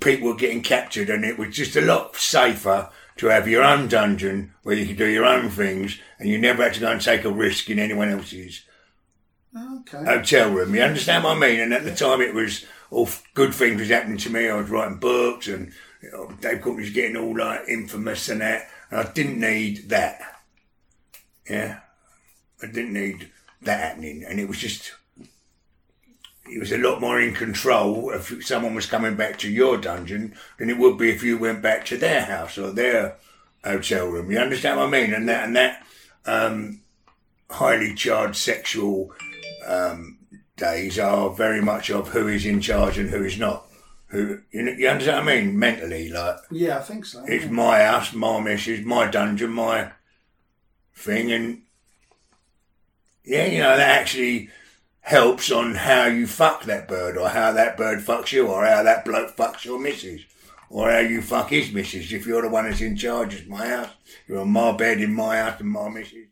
People 0.00 0.28
were 0.28 0.36
getting 0.36 0.62
captured, 0.62 1.10
and 1.10 1.24
it 1.24 1.38
was 1.38 1.54
just 1.54 1.76
a 1.76 1.80
lot 1.80 2.16
safer 2.16 2.88
to 3.16 3.26
have 3.26 3.48
your 3.48 3.62
own 3.62 3.88
dungeon 3.88 4.54
where 4.62 4.74
you 4.74 4.86
could 4.86 4.96
do 4.96 5.06
your 5.06 5.26
own 5.26 5.50
things, 5.50 5.98
and 6.18 6.28
you 6.28 6.38
never 6.38 6.62
had 6.62 6.74
to 6.74 6.80
go 6.80 6.90
and 6.90 7.00
take 7.00 7.24
a 7.24 7.30
risk 7.30 7.68
in 7.68 7.78
anyone 7.78 8.08
else's 8.08 8.62
Okay. 9.56 10.04
hotel 10.04 10.50
room. 10.50 10.74
You 10.74 10.82
understand 10.82 11.24
what 11.24 11.36
I 11.36 11.40
mean? 11.40 11.60
And 11.60 11.74
at 11.74 11.84
the 11.84 11.94
time, 11.94 12.20
it 12.20 12.34
was 12.34 12.64
all 12.90 13.08
good 13.34 13.52
things 13.54 13.80
was 13.80 13.88
happening 13.88 14.18
to 14.18 14.30
me. 14.30 14.48
I 14.48 14.54
was 14.54 14.70
writing 14.70 14.98
books, 14.98 15.48
and 15.48 15.72
you 16.02 16.10
know, 16.10 16.30
Dave 16.40 16.62
Courtney 16.62 16.82
was 16.82 16.92
getting 16.92 17.16
all 17.16 17.36
like 17.36 17.68
infamous 17.68 18.28
and 18.28 18.40
that, 18.40 18.68
and 18.90 19.00
I 19.00 19.12
didn't 19.12 19.40
need 19.40 19.88
that. 19.88 20.20
Yeah, 21.48 21.80
I 22.62 22.66
didn't 22.66 22.92
need 22.92 23.30
that 23.62 23.80
happening, 23.80 24.24
and 24.26 24.38
it 24.38 24.48
was 24.48 24.58
just. 24.58 24.92
It 26.52 26.58
was 26.58 26.72
a 26.72 26.78
lot 26.78 27.00
more 27.00 27.20
in 27.20 27.32
control 27.32 28.10
if 28.10 28.44
someone 28.44 28.74
was 28.74 28.86
coming 28.86 29.14
back 29.14 29.38
to 29.38 29.48
your 29.48 29.76
dungeon 29.76 30.34
than 30.58 30.68
it 30.68 30.78
would 30.78 30.98
be 30.98 31.08
if 31.10 31.22
you 31.22 31.38
went 31.38 31.62
back 31.62 31.84
to 31.86 31.96
their 31.96 32.22
house 32.22 32.58
or 32.58 32.72
their 32.72 33.18
hotel 33.62 34.06
room. 34.08 34.32
You 34.32 34.38
understand 34.38 34.78
what 34.78 34.88
I 34.88 34.90
mean? 34.90 35.14
And 35.14 35.28
that 35.28 35.44
and 35.44 35.54
that 35.54 35.86
um, 36.26 36.80
highly 37.50 37.94
charged 37.94 38.36
sexual 38.36 39.12
um, 39.66 40.18
days 40.56 40.98
are 40.98 41.30
very 41.30 41.60
much 41.60 41.90
of 41.90 42.08
who 42.08 42.28
is 42.28 42.46
in 42.46 42.60
charge 42.60 42.98
and 42.98 43.10
who 43.10 43.24
is 43.24 43.38
not. 43.38 43.66
Who 44.08 44.40
you, 44.50 44.62
know, 44.62 44.72
you 44.72 44.88
understand 44.88 45.24
what 45.24 45.32
I 45.32 45.40
mean? 45.40 45.58
Mentally, 45.58 46.08
like 46.08 46.36
Yeah, 46.50 46.78
I 46.78 46.82
think 46.82 47.04
so. 47.04 47.24
it's 47.26 47.50
my 47.50 47.80
house, 47.82 48.12
my 48.12 48.40
missus, 48.40 48.84
my 48.84 49.08
dungeon, 49.08 49.50
my 49.50 49.92
thing, 50.94 51.30
and 51.32 51.62
yeah, 53.24 53.46
you 53.46 53.58
know 53.58 53.76
that 53.76 54.00
actually 54.00 54.50
helps 55.02 55.50
on 55.50 55.74
how 55.74 56.06
you 56.06 56.26
fuck 56.26 56.64
that 56.64 56.88
bird, 56.88 57.16
or 57.16 57.28
how 57.28 57.52
that 57.52 57.76
bird 57.76 58.00
fucks 58.00 58.32
you, 58.32 58.48
or 58.48 58.64
how 58.64 58.82
that 58.82 59.04
bloke 59.04 59.36
fucks 59.36 59.64
your 59.64 59.78
missus, 59.78 60.22
or 60.68 60.90
how 60.90 60.98
you 60.98 61.22
fuck 61.22 61.50
his 61.50 61.72
missus. 61.72 62.12
If 62.12 62.26
you're 62.26 62.42
the 62.42 62.48
one 62.48 62.64
that's 62.64 62.80
in 62.80 62.96
charge, 62.96 63.34
it's 63.34 63.48
my 63.48 63.66
house. 63.68 63.90
You're 64.26 64.40
on 64.40 64.50
my 64.50 64.72
bed 64.72 65.00
in 65.00 65.14
my 65.14 65.36
house 65.36 65.60
and 65.60 65.70
my 65.70 65.88
missus. 65.88 66.26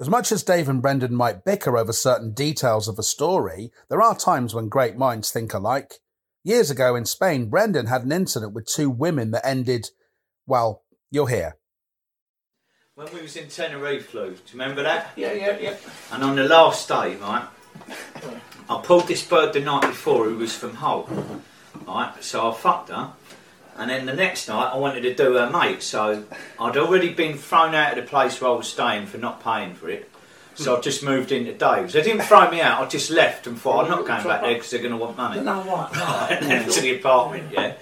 As 0.00 0.08
much 0.08 0.30
as 0.30 0.44
Dave 0.44 0.68
and 0.68 0.80
Brendan 0.80 1.12
might 1.12 1.44
bicker 1.44 1.76
over 1.76 1.92
certain 1.92 2.32
details 2.32 2.86
of 2.86 3.00
a 3.00 3.02
story, 3.02 3.72
there 3.88 4.00
are 4.00 4.16
times 4.16 4.54
when 4.54 4.68
great 4.68 4.96
minds 4.96 5.32
think 5.32 5.52
alike. 5.52 5.94
Years 6.44 6.70
ago 6.70 6.94
in 6.94 7.04
Spain, 7.04 7.50
Brendan 7.50 7.86
had 7.86 8.04
an 8.04 8.12
incident 8.12 8.52
with 8.52 8.66
two 8.66 8.90
women 8.90 9.32
that 9.32 9.44
ended, 9.44 9.88
well, 10.46 10.84
you'll 11.10 11.26
hear. 11.26 11.56
When 12.94 13.12
we 13.12 13.22
was 13.22 13.36
in 13.36 13.48
Tenerife, 13.48 14.14
Lou, 14.14 14.30
do 14.30 14.30
you 14.30 14.40
remember 14.52 14.84
that? 14.84 15.10
Yeah, 15.16 15.32
yeah, 15.32 15.58
yeah. 15.58 15.76
And 16.12 16.22
on 16.22 16.36
the 16.36 16.44
last 16.44 16.86
day, 16.86 17.16
right, 17.16 17.48
I 18.70 18.80
pulled 18.80 19.08
this 19.08 19.26
bird 19.26 19.52
the 19.52 19.60
night 19.60 19.82
before 19.82 20.26
who 20.26 20.36
was 20.36 20.54
from 20.54 20.74
Hull, 20.74 21.08
right, 21.88 22.14
so 22.20 22.48
I 22.48 22.54
fucked 22.54 22.90
her. 22.90 23.12
And 23.78 23.88
then 23.88 24.06
the 24.06 24.14
next 24.14 24.48
night 24.48 24.72
I 24.72 24.76
wanted 24.76 25.02
to 25.02 25.14
do 25.14 25.34
her 25.34 25.48
mate, 25.48 25.82
so 25.82 26.24
I'd 26.58 26.76
already 26.76 27.12
been 27.12 27.38
thrown 27.38 27.74
out 27.74 27.96
of 27.96 28.04
the 28.04 28.10
place 28.10 28.40
where 28.40 28.50
I 28.50 28.54
was 28.54 28.68
staying 28.68 29.06
for 29.06 29.18
not 29.18 29.42
paying 29.42 29.74
for 29.74 29.88
it. 29.88 30.10
So 30.56 30.76
I 30.76 30.80
just 30.80 31.04
moved 31.04 31.30
into 31.30 31.52
Dave's. 31.52 31.92
They 31.92 32.02
didn't 32.02 32.22
throw 32.22 32.50
me 32.50 32.60
out, 32.60 32.82
I 32.82 32.88
just 32.88 33.10
left 33.10 33.46
and 33.46 33.56
thought 33.56 33.84
I'm 33.84 33.90
not 33.90 34.04
going 34.04 34.24
back 34.24 34.42
there 34.42 34.54
because 34.54 34.70
they're 34.70 34.82
going 34.82 34.90
to 34.90 34.98
want 34.98 35.16
money. 35.16 35.40
No, 35.40 35.88
then 36.40 36.68
to 36.70 36.80
the 36.80 36.98
apartment, 36.98 37.52
yeah. 37.52 37.74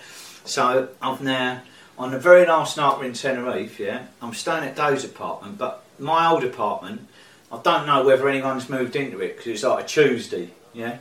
So 0.44 0.90
I'm 1.00 1.24
now 1.24 1.62
on 1.98 2.10
the 2.10 2.18
very 2.18 2.44
last 2.44 2.76
night 2.76 2.98
we're 2.98 3.06
in 3.06 3.14
Tenerife, 3.14 3.80
yeah. 3.80 4.04
I'm 4.20 4.34
staying 4.34 4.64
at 4.64 4.76
Dave's 4.76 5.04
apartment, 5.04 5.56
but 5.56 5.82
my 5.98 6.28
old 6.28 6.44
apartment, 6.44 7.08
I 7.50 7.58
don't 7.62 7.86
know 7.86 8.04
whether 8.04 8.28
anyone's 8.28 8.68
moved 8.68 8.94
into 8.96 9.20
it 9.20 9.36
because 9.36 9.46
it's 9.46 9.62
like 9.62 9.84
a 9.84 9.88
Tuesday, 9.88 10.50
yeah. 10.74 10.98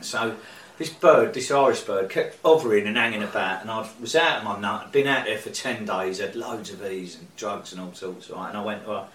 So 0.00 0.34
this 0.78 0.90
bird, 0.90 1.34
this 1.34 1.50
Irish 1.50 1.82
bird, 1.82 2.10
kept 2.10 2.38
hovering 2.44 2.86
and 2.86 2.96
hanging 2.96 3.22
about, 3.22 3.62
and 3.62 3.70
I 3.70 3.88
was 4.00 4.16
out 4.16 4.38
of 4.38 4.44
my 4.44 4.58
nut. 4.58 4.84
I'd 4.86 4.92
been 4.92 5.06
out 5.06 5.26
there 5.26 5.38
for 5.38 5.50
ten 5.50 5.84
days, 5.84 6.18
had 6.18 6.34
loads 6.34 6.70
of 6.70 6.82
these 6.82 7.16
and 7.16 7.34
drugs 7.36 7.72
and 7.72 7.80
all 7.80 7.92
sorts, 7.92 8.28
right? 8.30 8.48
And 8.48 8.58
I 8.58 8.64
went, 8.64 8.86
well, 8.86 9.08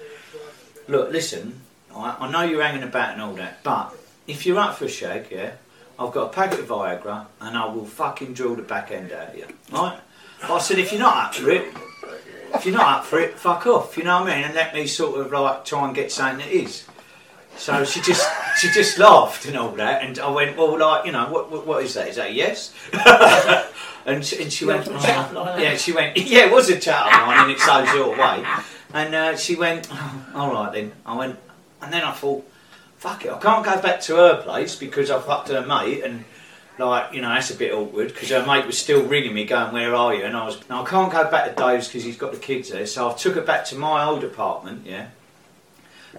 look, 0.87 1.11
listen, 1.11 1.61
I 1.93 2.31
know 2.31 2.43
you're 2.43 2.63
hanging 2.63 2.83
about 2.83 3.13
and 3.13 3.21
all 3.21 3.33
that, 3.33 3.63
but 3.63 3.93
if 4.27 4.45
you're 4.45 4.59
up 4.59 4.75
for 4.75 4.85
a 4.85 4.89
shag, 4.89 5.27
yeah, 5.31 5.53
I've 5.97 6.13
got 6.13 6.27
a 6.27 6.33
packet 6.33 6.59
of 6.59 6.67
Viagra 6.67 7.25
and 7.41 7.57
I 7.57 7.65
will 7.65 7.85
fucking 7.85 8.33
drill 8.33 8.55
the 8.55 8.61
back 8.61 8.91
end 8.91 9.11
out 9.11 9.29
of 9.29 9.35
you, 9.35 9.47
right? 9.71 9.99
But 10.39 10.51
I 10.51 10.59
said, 10.59 10.79
if 10.79 10.91
you're 10.93 11.01
not 11.01 11.17
up 11.17 11.35
for 11.35 11.49
it, 11.49 11.73
if 12.53 12.65
you're 12.65 12.73
not 12.73 12.99
up 12.99 13.05
for 13.05 13.19
it, 13.19 13.37
fuck 13.37 13.67
off, 13.67 13.97
you 13.97 14.03
know 14.05 14.21
what 14.21 14.31
I 14.31 14.35
mean? 14.35 14.45
And 14.45 14.55
let 14.55 14.73
me 14.73 14.87
sort 14.87 15.19
of 15.19 15.31
like 15.31 15.65
try 15.65 15.85
and 15.85 15.93
get 15.93 16.11
something 16.11 16.37
that 16.45 16.55
is. 16.55 16.87
So 17.57 17.83
she 17.83 18.01
just 18.01 18.27
she 18.57 18.69
just 18.71 18.97
laughed 18.97 19.45
and 19.45 19.57
all 19.57 19.71
that, 19.71 20.03
and 20.03 20.17
I 20.19 20.29
went, 20.29 20.57
well, 20.57 20.77
like 20.79 21.05
you 21.05 21.11
know, 21.11 21.29
what 21.29 21.51
what, 21.51 21.67
what 21.67 21.83
is 21.83 21.93
that? 21.95 22.07
Is 22.07 22.15
that 22.15 22.29
a 22.29 22.33
yes? 22.33 22.73
and 24.05 24.23
she, 24.23 24.41
and 24.41 24.51
she 24.51 24.65
went, 24.65 24.87
line, 24.87 25.61
yeah, 25.61 25.75
she 25.75 25.91
went, 25.91 26.17
yeah, 26.17 26.45
it 26.45 26.51
was 26.51 26.69
a 26.69 26.79
chat 26.79 27.05
line, 27.05 27.43
and 27.43 27.51
it 27.51 27.59
so 27.59 27.83
your 27.93 28.17
way. 28.17 28.45
And 28.93 29.13
uh, 29.13 29.37
she 29.37 29.55
went, 29.55 29.87
oh, 29.91 30.31
all 30.33 30.51
right 30.53 30.73
then. 30.73 30.91
I 31.05 31.17
went, 31.17 31.37
and 31.81 31.93
then 31.93 32.03
I 32.03 32.11
thought, 32.11 32.49
fuck 32.97 33.25
it, 33.25 33.31
I 33.31 33.39
can't 33.39 33.63
go 33.63 33.81
back 33.81 34.01
to 34.01 34.15
her 34.15 34.41
place 34.41 34.75
because 34.75 35.11
I 35.11 35.19
fucked 35.19 35.49
her 35.49 35.65
mate, 35.65 36.03
and 36.03 36.25
like 36.77 37.13
you 37.13 37.21
know 37.21 37.29
that's 37.29 37.51
a 37.51 37.55
bit 37.55 37.73
awkward 37.73 38.07
because 38.09 38.29
her 38.29 38.45
mate 38.45 38.65
was 38.65 38.77
still 38.77 39.03
ringing 39.05 39.33
me, 39.33 39.45
going, 39.45 39.73
where 39.73 39.93
are 39.93 40.15
you? 40.15 40.23
And 40.23 40.35
I 40.35 40.45
was, 40.45 40.57
no, 40.69 40.83
I 40.83 40.89
can't 40.89 41.11
go 41.11 41.29
back 41.29 41.49
to 41.49 41.61
Dave's 41.61 41.87
because 41.87 42.03
he's 42.03 42.17
got 42.17 42.31
the 42.31 42.39
kids 42.39 42.69
there. 42.69 42.85
So 42.85 43.09
I 43.09 43.13
took 43.13 43.35
her 43.35 43.41
back 43.41 43.65
to 43.65 43.75
my 43.75 44.05
old 44.05 44.23
apartment, 44.23 44.85
yeah. 44.85 45.07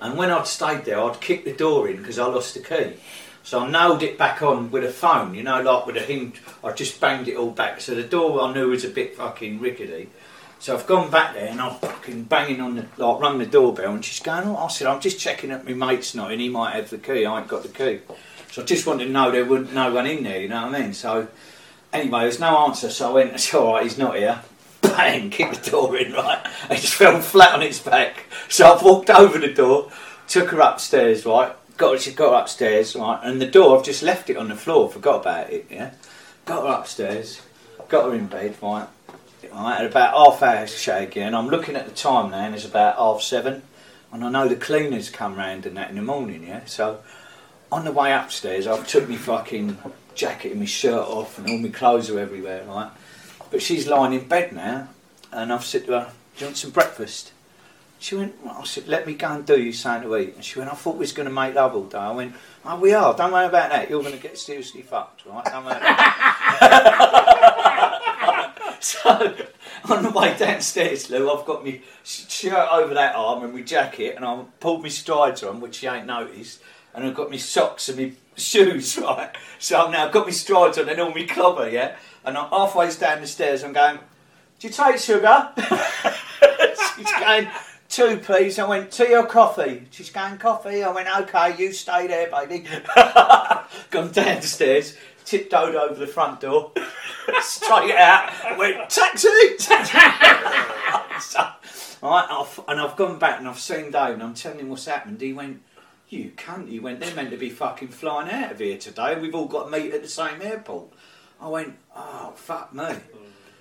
And 0.01 0.17
when 0.17 0.31
I'd 0.31 0.47
stayed 0.47 0.85
there, 0.85 1.01
I'd 1.01 1.21
kick 1.21 1.45
the 1.45 1.53
door 1.53 1.89
in 1.89 1.97
because 1.97 2.19
I 2.19 2.27
lost 2.27 2.55
the 2.55 2.61
key. 2.61 2.95
So 3.43 3.61
I 3.61 3.71
nailed 3.71 4.03
it 4.03 4.19
back 4.19 4.43
on 4.43 4.71
with 4.71 4.85
a 4.85 4.91
phone, 4.91 5.35
you 5.35 5.43
know, 5.43 5.63
like 5.63 5.87
with 5.87 5.97
a 5.97 6.01
hinge. 6.01 6.41
I 6.63 6.73
just 6.73 7.01
banged 7.01 7.29
it 7.29 7.37
all 7.37 7.51
back. 7.51 7.81
So 7.81 7.95
the 7.95 8.03
door 8.03 8.43
I 8.43 8.53
knew 8.53 8.69
was 8.69 8.85
a 8.85 8.91
bit 8.91 9.17
fucking 9.17 9.61
rickety. 9.61 10.11
So 10.61 10.77
I've 10.77 10.87
gone 10.87 11.11
back 11.11 11.33
there 11.33 11.49
and 11.49 11.59
I'm 11.59 11.75
fucking 11.77 12.25
banging 12.25 12.61
on 12.61 12.77
the, 12.77 12.87
like, 12.99 13.21
rung 13.21 13.39
the 13.39 13.47
doorbell 13.47 13.95
and 13.95 14.05
she's 14.05 14.21
going, 14.21 14.47
oh, 14.47 14.59
I 14.59 14.69
said, 14.69 14.89
I'm 14.89 15.01
just 15.01 15.19
checking 15.19 15.49
that 15.49 15.65
my 15.65 15.73
mate's 15.73 16.15
not 16.15 16.33
in, 16.33 16.39
he 16.39 16.51
might 16.51 16.75
have 16.75 16.91
the 16.91 16.99
key, 16.99 17.25
I 17.25 17.39
ain't 17.39 17.49
got 17.49 17.63
the 17.63 17.71
key. 17.71 18.01
So 18.53 18.61
I 18.61 18.67
just 18.67 18.87
wanted 18.87 19.07
to 19.07 19.11
know 19.11 19.31
there 19.31 19.47
wasn't 19.47 19.73
no 19.73 19.95
one 19.95 20.07
in 20.07 20.23
there, 20.23 20.39
you 20.39 20.49
know 20.49 20.67
what 20.67 20.75
I 20.75 20.83
mean? 20.83 20.93
So 20.93 21.29
anyway, 21.95 22.21
there's 22.21 22.41
no 22.41 22.67
answer, 22.67 22.91
so 22.91 23.09
I 23.09 23.13
went, 23.15 23.31
it's 23.35 23.55
alright, 23.55 23.85
he's 23.85 23.97
not 23.97 24.17
here. 24.17 24.43
Bang, 24.83 25.31
kicked 25.31 25.65
the 25.65 25.71
door 25.71 25.97
in, 25.97 26.13
right? 26.13 26.45
It 26.71 26.77
just 26.77 26.95
fell 26.95 27.21
flat 27.21 27.55
on 27.55 27.63
its 27.63 27.79
back. 27.79 28.25
So 28.49 28.73
I 28.73 28.83
walked 28.83 29.11
over 29.11 29.39
the 29.39 29.53
door, 29.53 29.91
took 30.29 30.51
her 30.51 30.61
upstairs, 30.61 31.25
right? 31.25 31.53
Got 31.77 31.93
her, 31.93 31.99
she 31.99 32.13
got 32.13 32.33
her 32.33 32.41
upstairs, 32.41 32.95
right? 32.97 33.21
And 33.23 33.41
the 33.41 33.47
door, 33.47 33.79
I've 33.79 33.85
just 33.85 34.03
left 34.03 34.31
it 34.31 34.37
on 34.37 34.49
the 34.49 34.57
floor, 34.57 34.91
forgot 34.91 35.21
about 35.21 35.51
it, 35.51 35.67
yeah? 35.71 35.93
Got 36.45 36.67
her 36.67 36.81
upstairs, 36.81 37.43
got 37.89 38.07
her 38.07 38.15
in 38.15 38.27
bed, 38.27 38.57
right? 38.63 38.89
Right, 39.53 39.81
at 39.81 39.87
about 39.87 40.15
half 40.15 40.43
hour 40.43 40.67
shag, 40.67 41.17
yeah, 41.17 41.27
and 41.27 41.35
I'm 41.35 41.49
looking 41.49 41.75
at 41.75 41.87
the 41.87 41.95
time 41.95 42.31
now, 42.31 42.45
and 42.45 42.55
it's 42.55 42.67
about 42.67 42.97
half 42.97 43.23
seven, 43.23 43.63
and 44.13 44.23
I 44.23 44.31
know 44.31 44.47
the 44.47 44.55
cleaners 44.55 45.11
come 45.11 45.35
round 45.35 45.67
and 45.67 45.77
that 45.77 45.91
in 45.91 45.97
the 45.97 46.03
morning, 46.03 46.47
yeah. 46.47 46.65
So 46.67 47.01
on 47.73 47.85
the 47.85 47.93
way 47.93 48.13
upstairs, 48.13 48.67
I've 48.67 48.87
took 48.87 49.09
my 49.09 49.17
fucking 49.17 49.79
jacket 50.15 50.53
and 50.53 50.61
my 50.61 50.67
shirt 50.67 51.07
off, 51.07 51.39
and 51.39 51.49
all 51.49 51.59
my 51.59 51.71
clothes 51.71 52.11
are 52.11 52.21
everywhere, 52.21 52.65
right? 52.65 52.91
But 53.51 53.63
she's 53.63 53.89
lying 53.89 54.13
in 54.13 54.29
bed 54.29 54.53
now, 54.53 54.89
and 55.33 55.53
I've 55.53 55.65
said 55.65 55.87
to 55.87 55.93
her, 55.93 56.13
"Do 56.37 56.41
you 56.41 56.47
want 56.47 56.57
some 56.57 56.71
breakfast?" 56.71 57.33
She 58.01 58.15
went, 58.15 58.43
well, 58.43 58.57
I 58.59 58.65
said, 58.65 58.89
let 58.89 59.07
me 59.07 59.13
go 59.13 59.29
and 59.29 59.45
do 59.45 59.63
you 59.63 59.75
something 59.75 60.09
to 60.09 60.17
eat. 60.17 60.35
And 60.35 60.43
she 60.43 60.59
went, 60.59 60.73
I 60.73 60.75
thought 60.75 60.95
we 60.95 61.01
was 61.01 61.13
going 61.13 61.29
to 61.29 61.35
make 61.35 61.55
love 61.55 61.75
all 61.75 61.85
day. 61.85 61.99
I 61.99 62.11
went, 62.13 62.35
oh, 62.65 62.81
we 62.81 62.95
are. 62.95 63.15
Don't 63.15 63.31
worry 63.31 63.45
about 63.45 63.71
that. 63.73 63.91
You're 63.91 64.01
going 64.01 64.17
to 64.17 64.23
get 64.23 64.39
seriously 64.39 64.81
fucked, 64.81 65.27
right? 65.27 65.45
Don't 65.45 65.67
worry 65.67 65.75
so, 68.81 69.37
on 69.91 70.03
the 70.03 70.11
way 70.11 70.35
downstairs, 70.39 71.11
Lou, 71.11 71.31
I've 71.31 71.45
got 71.45 71.63
my 71.63 71.79
shirt 72.03 72.69
over 72.73 72.95
that 72.95 73.17
arm 73.17 73.45
and 73.45 73.53
my 73.53 73.61
jacket, 73.61 74.17
and 74.17 74.25
I've 74.25 74.61
pulled 74.61 74.83
my 74.83 74.89
strides 74.89 75.43
on, 75.43 75.61
which 75.61 75.75
she 75.77 75.87
ain't 75.87 76.07
noticed, 76.07 76.63
and 76.95 77.05
I've 77.05 77.15
got 77.15 77.31
my 77.31 77.37
socks 77.37 77.91
and 77.91 77.99
my 77.99 78.13
shoes, 78.35 78.97
right? 79.03 79.37
So 79.59 79.79
I've 79.79 79.91
now 79.91 80.09
got 80.09 80.25
my 80.25 80.33
strides 80.33 80.79
on 80.79 80.89
and 80.89 81.01
all 81.01 81.13
my 81.13 81.25
clobber, 81.25 81.69
yeah? 81.69 81.97
And 82.25 82.37
I'm 82.37 82.51
halfway 82.51 82.91
down 82.95 83.21
the 83.21 83.27
stairs, 83.27 83.65
I'm 83.65 83.73
going, 83.73 83.99
do 84.59 84.69
you 84.69 84.73
take 84.73 84.99
sugar? 84.99 85.51
She's 86.97 87.13
going, 87.13 87.49
two 87.89 88.19
please. 88.19 88.59
I 88.59 88.69
went, 88.69 88.91
tea 88.91 89.15
or 89.15 89.27
coffee? 89.27 89.87
She's 89.91 90.11
going, 90.11 90.37
coffee. 90.39 90.83
I 90.83 90.91
went, 90.93 91.09
okay, 91.23 91.57
you 91.57 91.73
stay 91.73 92.07
there, 92.07 92.31
baby. 92.31 92.67
Gone 93.91 94.13
downstairs, 94.13 94.97
tiptoed 95.25 95.75
over 95.75 95.95
the 95.95 96.07
front 96.07 96.41
door, 96.41 96.73
straight 97.41 97.95
out, 97.95 98.59
went, 98.59 98.91
taxi! 98.91 99.29
so, 99.59 101.41
right, 102.03 102.27
I've, 102.31 102.61
and 102.69 102.81
I've 102.81 102.97
gone 102.97 103.19
back 103.19 103.39
and 103.39 103.49
I've 103.49 103.59
seen 103.59 103.91
Dave 103.91 104.15
and 104.15 104.23
I'm 104.23 104.35
telling 104.35 104.59
him 104.59 104.69
what's 104.69 104.87
happened. 104.87 105.21
He 105.21 105.33
went, 105.33 105.63
you 106.09 106.33
cunt, 106.37 106.69
he 106.69 106.81
went, 106.81 107.01
they're 107.01 107.15
meant 107.15 107.31
to 107.31 107.37
be 107.37 107.51
fucking 107.51 107.89
flying 107.89 108.31
out 108.31 108.53
of 108.53 108.59
here 108.59 108.77
today. 108.77 109.19
We've 109.19 109.35
all 109.35 109.47
got 109.47 109.71
to 109.71 109.71
meet 109.71 109.93
at 109.93 110.03
the 110.03 110.09
same 110.09 110.43
airport. 110.43 110.93
I 111.41 111.49
went, 111.49 111.75
oh, 111.97 112.33
fuck 112.37 112.75
me. 112.75 112.95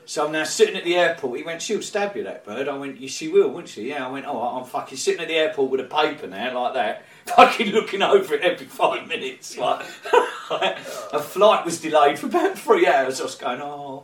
So 0.09 0.25
I'm 0.25 0.31
now 0.31 0.43
sitting 0.43 0.75
at 0.75 0.83
the 0.83 0.95
airport. 0.95 1.37
He 1.37 1.45
went, 1.45 1.61
she'll 1.61 1.83
stab 1.83 2.15
you, 2.15 2.23
that 2.23 2.43
bird. 2.43 2.67
I 2.67 2.75
went, 2.75 2.99
yeah, 2.99 3.07
she 3.07 3.27
will, 3.27 3.49
won't 3.49 3.69
she? 3.69 3.89
Yeah, 3.89 4.07
I 4.07 4.09
went, 4.09 4.25
oh, 4.25 4.41
I'm 4.41 4.65
fucking 4.65 4.97
sitting 4.97 5.21
at 5.21 5.27
the 5.27 5.35
airport 5.35 5.69
with 5.69 5.81
a 5.81 5.83
paper 5.83 6.25
now, 6.25 6.59
like 6.63 6.73
that, 6.73 7.05
fucking 7.27 7.67
looking 7.67 8.01
over 8.01 8.33
it 8.33 8.41
every 8.41 8.65
five 8.65 9.07
minutes. 9.07 9.55
Like, 9.55 9.85
a 10.49 11.19
flight 11.19 11.63
was 11.63 11.79
delayed 11.79 12.17
for 12.17 12.25
about 12.25 12.57
three 12.57 12.87
hours. 12.87 13.21
I 13.21 13.23
was 13.25 13.35
going, 13.35 13.61
oh. 13.61 14.03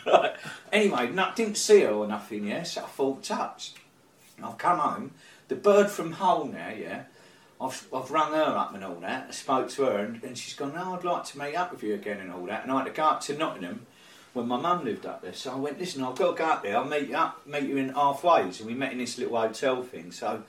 right. 0.06 0.34
Anyway, 0.72 1.10
no, 1.10 1.28
didn't 1.36 1.58
see 1.58 1.82
her 1.82 1.90
or 1.90 2.06
nothing, 2.06 2.46
yeah, 2.46 2.62
so 2.62 2.82
I 2.82 2.86
thought, 2.86 3.22
touch. 3.22 3.74
I've 4.42 4.56
come 4.56 4.78
home. 4.78 5.10
The 5.48 5.56
bird 5.56 5.90
from 5.90 6.12
Hull 6.12 6.46
now, 6.46 6.70
yeah, 6.70 7.02
I've, 7.60 7.86
I've 7.94 8.10
rung 8.10 8.32
her 8.32 8.56
up 8.56 8.74
and 8.74 8.84
all 8.84 8.96
that. 8.96 9.26
I 9.28 9.32
spoke 9.32 9.70
to 9.70 9.84
her 9.84 9.98
and, 9.98 10.22
and 10.22 10.36
she's 10.36 10.54
gone, 10.54 10.74
no, 10.74 10.94
I'd 10.94 11.04
like 11.04 11.24
to 11.26 11.38
meet 11.38 11.54
up 11.54 11.72
with 11.72 11.82
you 11.82 11.94
again 11.94 12.20
and 12.20 12.32
all 12.32 12.44
that. 12.46 12.62
And 12.62 12.72
I 12.72 12.78
had 12.78 12.86
to 12.86 12.90
go 12.90 13.04
up 13.04 13.20
to 13.22 13.36
Nottingham 13.36 13.86
when 14.32 14.48
my 14.48 14.58
mum 14.58 14.84
lived 14.84 15.06
up 15.06 15.22
there. 15.22 15.32
So 15.32 15.52
I 15.52 15.56
went, 15.56 15.78
listen, 15.78 16.02
I've 16.02 16.16
got 16.16 16.32
to 16.32 16.36
go 16.36 16.44
up 16.44 16.62
there. 16.62 16.76
I'll 16.76 16.84
meet 16.84 17.08
you 17.08 17.16
up, 17.16 17.46
meet 17.46 17.62
you 17.62 17.76
in 17.76 17.92
halfways. 17.92 18.58
And 18.58 18.66
we 18.66 18.74
met 18.74 18.92
in 18.92 18.98
this 18.98 19.16
little 19.16 19.38
hotel 19.38 19.82
thing. 19.82 20.10
So 20.10 20.42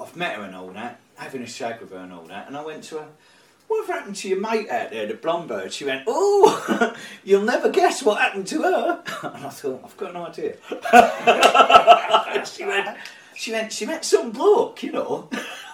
I've 0.00 0.16
met 0.16 0.36
her 0.36 0.42
and 0.42 0.54
all 0.54 0.68
that, 0.68 1.00
having 1.16 1.42
a 1.42 1.46
shag 1.46 1.80
with 1.80 1.90
her 1.90 1.98
and 1.98 2.12
all 2.12 2.24
that. 2.24 2.48
And 2.48 2.56
I 2.56 2.64
went 2.64 2.84
to 2.84 2.98
her, 2.98 3.08
whatever 3.68 3.92
happened 3.92 4.16
to 4.16 4.28
your 4.28 4.40
mate 4.40 4.70
out 4.70 4.90
there, 4.90 5.06
the 5.06 5.14
blonde 5.14 5.48
bird? 5.48 5.72
She 5.72 5.84
went, 5.84 6.04
oh, 6.06 6.96
you'll 7.24 7.42
never 7.44 7.68
guess 7.68 8.02
what 8.02 8.20
happened 8.20 8.46
to 8.48 8.62
her. 8.62 9.04
And 9.22 9.44
I 9.46 9.50
thought, 9.50 9.82
I've 9.84 9.96
got 9.96 10.10
an 10.10 10.16
idea. 10.16 10.56
she 12.46 12.64
went, 12.64 12.96
she 13.34 13.52
went, 13.52 13.72
she 13.72 13.84
met 13.86 14.04
some 14.04 14.30
bloke, 14.32 14.82
you 14.82 14.92
know. 14.92 15.28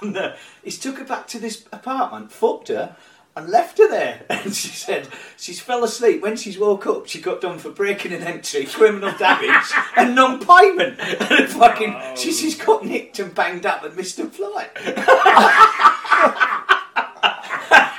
And 0.04 0.16
uh, 0.16 0.34
he's 0.62 0.78
took 0.78 0.98
her 0.98 1.04
back 1.04 1.26
to 1.28 1.38
this 1.38 1.64
apartment, 1.72 2.30
fucked 2.32 2.68
her, 2.68 2.96
and 3.36 3.48
left 3.48 3.78
her 3.78 3.88
there. 3.88 4.22
And 4.30 4.54
she 4.54 4.68
said 4.68 5.08
she's 5.36 5.60
fell 5.60 5.82
asleep. 5.84 6.20
When 6.22 6.36
she's 6.36 6.58
woke 6.58 6.86
up, 6.86 7.06
she 7.08 7.20
got 7.20 7.40
done 7.40 7.58
for 7.58 7.70
breaking 7.70 8.12
an 8.12 8.22
entry, 8.22 8.64
criminal 8.66 9.12
damage, 9.16 9.72
and 9.96 10.14
non-payment. 10.14 10.98
And 11.30 11.48
fucking, 11.48 11.94
Oh. 11.96 12.14
she, 12.16 12.32
she's 12.32 12.56
got 12.62 12.84
nicked 12.84 13.18
and 13.18 13.34
banged 13.34 13.66
up 13.66 13.82
and 13.84 13.96
missed 13.96 14.18
a 14.18 14.26
flight. 14.26 14.70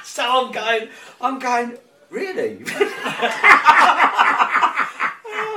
so 0.04 0.24
I'm 0.24 0.52
going, 0.52 0.90
I'm 1.20 1.40
going, 1.40 1.78
really? 2.10 2.60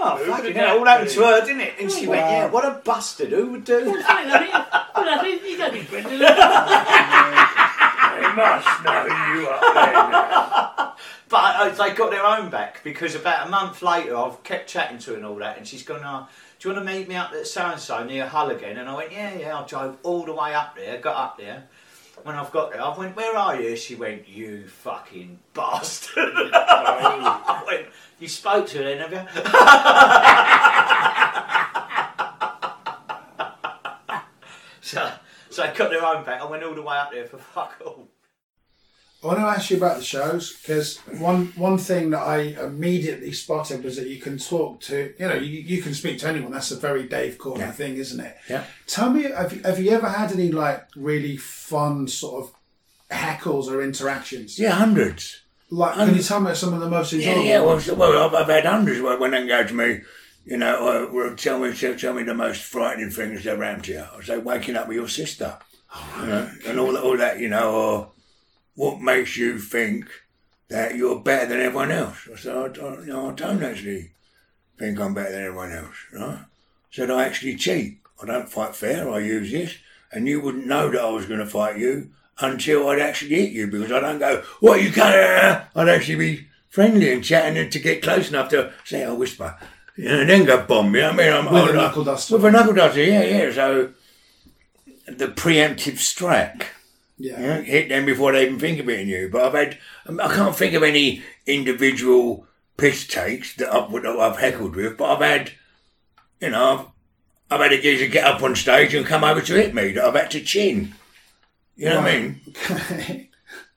oh, 0.01 0.17
fucking 0.27 0.45
would 0.45 0.57
hell, 0.57 0.79
all 0.79 0.85
that 0.85 0.91
happened 0.91 1.09
be? 1.09 1.15
to 1.15 1.21
her, 1.27 1.41
didn't 1.45 1.61
it? 1.63 1.75
And 1.81 1.91
she 1.93 2.07
went, 2.07 2.21
yeah, 2.23 2.47
what 2.51 2.65
a 2.65 2.81
bastard. 2.85 3.29
Who 3.31 3.47
would 3.53 3.65
do 3.65 3.85
that? 3.85 4.88
Funny, 4.99 5.11
I 5.11 5.15
mean, 5.15 5.17
well, 5.17 5.19
I 5.19 5.23
think 5.23 5.43
you 5.45 5.57
don't 5.57 5.75
need 5.75 5.89
Brendan. 5.89 6.19
They 8.19 8.35
must 8.35 8.85
know 8.85 9.05
you 9.35 9.49
up 9.49 9.61
there 9.75 9.93
now. 9.93 10.95
But 11.29 11.77
they 11.77 11.93
got 11.95 12.11
their 12.11 12.25
own 12.25 12.49
back 12.51 12.83
because 12.83 13.15
about 13.15 13.47
a 13.47 13.51
month 13.51 13.83
later, 13.83 14.17
I've 14.17 14.43
kept 14.43 14.69
chatting 14.69 14.99
to 15.01 15.11
her 15.11 15.17
and 15.17 15.27
all 15.27 15.37
that, 15.37 15.59
and 15.59 15.67
she's 15.67 15.83
gone, 15.83 16.01
oh, 16.05 16.27
"Do 16.59 16.69
you 16.69 16.75
want 16.75 16.87
to 16.87 16.93
meet 16.93 17.07
me 17.09 17.17
up 17.17 17.33
at 17.33 17.47
so 17.47 17.67
and 17.67 17.81
so 17.81 18.03
near 18.03 18.27
Hull 18.27 18.51
again?" 18.51 18.79
And 18.79 18.89
I 18.89 18.95
went, 18.97 19.13
"Yeah, 19.13 19.35
yeah." 19.39 19.59
I 19.59 19.67
drove 19.67 19.99
all 20.03 20.25
the 20.25 20.33
way 20.33 20.55
up 20.55 20.75
there, 20.75 20.99
got 20.99 21.17
up 21.17 21.39
there. 21.39 21.65
When 22.23 22.35
I've 22.35 22.51
got 22.51 22.73
there, 22.73 22.83
I 22.83 22.97
went, 22.97 23.15
"Where 23.15 23.37
are 23.37 23.61
you?" 23.61 23.77
She 23.77 23.95
went, 23.95 24.27
"You 24.27 24.67
fucking 24.67 25.39
bastard." 25.53 26.33
I 26.35 27.63
went, 27.67 27.89
"You 28.19 28.29
spoke 28.29 28.67
to 28.69 28.79
her 28.79 28.85
then, 28.85 28.99
have 28.99 29.13
you?" 29.13 29.19
so, 35.59 35.65
so 35.65 35.71
they 35.71 35.77
got 35.77 35.91
their 35.91 36.05
own 36.05 36.25
back. 36.25 36.41
I 36.41 36.45
went 36.47 36.63
all 36.63 36.75
the 36.75 36.83
way 36.83 36.97
up 36.97 37.11
there 37.13 37.27
for 37.27 37.39
fuck 37.55 37.75
all. 37.85 38.09
I 39.23 39.27
want 39.27 39.39
to 39.41 39.45
ask 39.47 39.71
you 39.71 39.77
about 39.79 39.97
the 39.99 40.05
shows 40.05 40.53
because 40.53 40.99
one 41.19 41.47
one 41.57 41.77
thing 41.77 42.11
that 42.11 42.21
I 42.23 42.39
immediately 42.65 43.33
spotted 43.33 43.83
was 43.83 43.97
that 43.97 44.07
you 44.07 44.21
can 44.21 44.39
talk 44.39 44.81
to 44.83 45.13
you 45.19 45.27
know 45.29 45.35
you, 45.35 45.59
you 45.61 45.83
can 45.83 45.93
speak 45.93 46.21
to 46.21 46.29
anyone. 46.29 46.53
That's 46.53 46.71
a 46.71 46.77
very 46.79 47.03
Dave 47.09 47.37
Courtney 47.37 47.65
Yeah. 47.65 47.73
thing, 47.73 47.97
isn't 47.97 48.21
it? 48.21 48.37
Yeah. 48.49 48.63
Tell 48.87 49.11
me, 49.11 49.25
have 49.25 49.53
you, 49.53 49.63
have 49.65 49.79
you 49.81 49.91
ever 49.91 50.09
had 50.09 50.31
any 50.31 50.53
like 50.53 50.87
really 50.95 51.37
fun 51.37 52.07
sort 52.07 52.45
of 52.45 52.53
heckles 53.11 53.67
or 53.67 53.83
interactions? 53.83 54.57
Yeah, 54.57 54.71
hundreds. 54.71 55.43
Like, 55.71 55.95
can 55.97 56.15
you 56.15 56.23
tell 56.23 56.41
me 56.41 56.55
some 56.55 56.73
of 56.73 56.81
the 56.81 56.89
most 56.89 57.13
Yeah, 57.13 57.19
enjoyable? 57.31 57.45
yeah. 57.49 57.59
Well, 57.59 57.69
ones? 57.71 57.85
so- 57.87 57.95
well 57.97 58.25
I've, 58.25 58.35
I've 58.35 58.47
had 58.49 58.67
hundreds 58.67 59.01
when 59.01 59.19
when 59.19 59.33
they 59.33 59.47
go 59.49 59.65
to 59.67 59.75
me, 59.75 60.01
you 60.49 60.57
know, 60.57 61.11
uh, 61.11 61.37
tell 61.37 61.59
me, 61.59 61.75
tell, 61.75 61.95
tell 61.95 62.15
me 62.15 62.23
the 62.23 62.33
most 62.33 62.63
frightening 62.63 63.11
things 63.11 63.47
around 63.47 63.87
you. 63.87 64.03
I 64.17 64.23
say, 64.23 64.39
waking 64.39 64.77
up 64.77 64.89
with 64.89 64.97
your 64.97 65.09
sister, 65.09 65.59
you 66.21 66.27
know, 66.27 66.51
and 66.67 66.81
all 66.81 66.93
that, 66.93 67.03
all 67.03 67.17
that, 67.19 67.39
you 67.39 67.51
know, 67.51 67.75
or 67.75 68.11
what 68.75 68.99
makes 69.03 69.37
you 69.37 69.59
think 69.59 70.09
that 70.71 70.97
you're 70.97 71.21
better 71.21 71.51
than 71.51 71.61
everyone 71.61 71.91
else? 71.91 72.27
I 72.33 72.37
said, 72.39 72.57
I 72.57 72.69
don't, 72.69 73.01
you 73.07 73.13
know, 73.13 73.29
I 73.29 73.35
don't 73.35 73.63
actually 73.63 74.13
think 74.79 74.99
I'm 74.99 75.13
better 75.13 75.33
than 75.33 75.45
everyone 75.45 75.73
else, 75.73 75.97
right? 76.15 76.39
I 76.39 76.45
said, 76.91 77.11
I 77.11 77.27
actually 77.27 77.57
cheat. 77.57 77.99
I 78.23 78.25
don't 78.25 78.49
fight 78.49 78.75
fair. 78.75 79.11
I 79.11 79.19
use 79.19 79.53
this, 79.53 79.77
and 80.11 80.27
you 80.27 80.41
wouldn't 80.41 80.67
know 80.67 80.91
that 80.91 81.01
I 81.01 81.11
was 81.11 81.27
going 81.27 81.41
to 81.41 81.47
fight 81.47 81.77
you 81.77 82.09
until 82.41 82.89
I'd 82.89 83.01
actually 83.01 83.35
hit 83.35 83.53
you 83.53 83.67
because 83.67 83.93
I 83.93 84.01
don't 84.01 84.19
go, 84.19 84.43
what 84.61 84.83
you 84.83 84.93
can't. 84.93 85.67
I'd 85.77 85.89
actually 85.91 86.17
be 86.17 86.49
friendly 86.71 87.13
and 87.13 87.23
chatting 87.23 87.59
and 87.59 87.71
to 87.71 87.79
get 87.79 88.03
close 88.03 88.31
enough 88.31 88.49
to 88.51 88.73
say, 88.85 89.05
I 89.05 89.13
whisper, 89.13 89.55
and 89.99 90.29
then 90.29 90.45
go 90.45 90.63
bomb. 90.65 90.95
You 90.95 91.03
I 91.03 91.13
mean? 91.15 91.33
I'm 91.33 91.53
With 91.53 91.71
a 91.71 91.73
knuckle 91.73 92.05
duster. 92.05 92.37
With 92.37 92.45
a 92.45 92.51
knuckle 92.51 92.75
duster, 92.75 93.03
yeah, 93.03 93.23
yeah. 93.25 93.53
So 93.53 93.93
the 95.07 95.29
preemptive 95.29 95.99
strike. 95.99 96.69
yeah. 97.19 97.41
Yeah, 97.41 97.61
hit 97.63 97.89
them 97.89 98.07
before 98.07 98.33
they 98.33 98.45
even 98.47 98.59
think 98.59 98.79
of 98.79 98.87
hitting 98.87 99.09
you. 99.09 99.29
But 99.31 99.43
I've 99.47 99.55
had, 99.55 99.79
um, 100.07 100.21
I 100.21 100.33
can't 100.35 100.55
think 100.57 100.75
of 100.75 100.83
any 100.83 101.23
individual 101.47 102.47
piss 102.77 103.07
takes 103.07 103.57
that 103.57 103.73
I've, 103.75 103.91
that 103.91 104.07
I've 104.07 104.39
heckled 104.39 104.77
with, 104.77 104.97
but 104.97 105.11
I've 105.17 105.23
had, 105.23 105.53
you 106.41 106.51
know, 106.51 106.79
I've, 106.79 106.87
I've 107.51 107.61
had 107.71 107.73
a 107.79 107.83
geezer 107.83 108.07
get 108.07 108.25
up 108.27 108.43
on 108.43 108.55
stage 108.55 108.95
and 108.95 109.07
come 109.07 109.25
over 109.25 109.41
to 109.41 109.55
hit 109.55 109.75
me 109.75 109.93
that 109.93 110.05
I've 110.05 110.15
had 110.15 110.31
to 110.33 110.41
chin. 110.43 110.95
You 111.77 111.89
know 111.89 112.01
what 112.01 112.11
I 112.11 112.19
mean? 112.19 112.41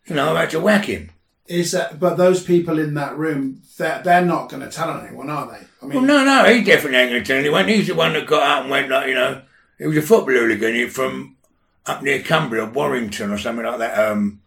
You 0.07 0.15
know, 0.15 0.31
I've 0.31 0.38
had 0.38 0.49
to 0.49 0.60
whack 0.60 0.86
him. 0.86 1.12
Is 1.47 1.71
that? 1.71 1.99
But 1.99 2.15
those 2.17 2.43
people 2.43 2.80
in 2.80 2.93
that 2.93 3.17
room, 3.17 3.62
they're, 3.77 4.01
they're 4.04 4.25
not 4.25 4.49
going 4.49 4.62
to 4.62 4.69
tell 4.69 4.97
anyone, 4.97 5.30
are 5.30 5.47
they? 5.47 5.65
I 5.82 5.86
mean, 5.86 5.97
Well, 5.97 6.06
no, 6.06 6.23
no, 6.23 6.54
he 6.54 6.63
definitely 6.63 6.99
ain't 6.99 7.12
going 7.12 7.23
to 7.23 7.27
tell 7.27 7.38
anyone. 7.38 7.67
He's 7.67 7.88
the 7.88 7.95
one 7.95 8.13
that 8.13 8.27
got 8.27 8.43
out 8.43 8.62
and 8.62 8.71
went 8.71 8.89
like, 8.89 9.08
you 9.08 9.15
know, 9.15 9.41
he 9.77 9.88
was 9.88 9.97
a 9.97 10.01
football 10.01 10.34
hooligan 10.34 10.89
from 10.89 11.36
up 11.86 12.04
near 12.04 12.21
Cumbria, 12.21 12.65
Warrington 12.65 13.32
or 13.32 13.38
something 13.38 13.65
like 13.65 13.80
that. 13.80 14.12
Um, 14.12 14.41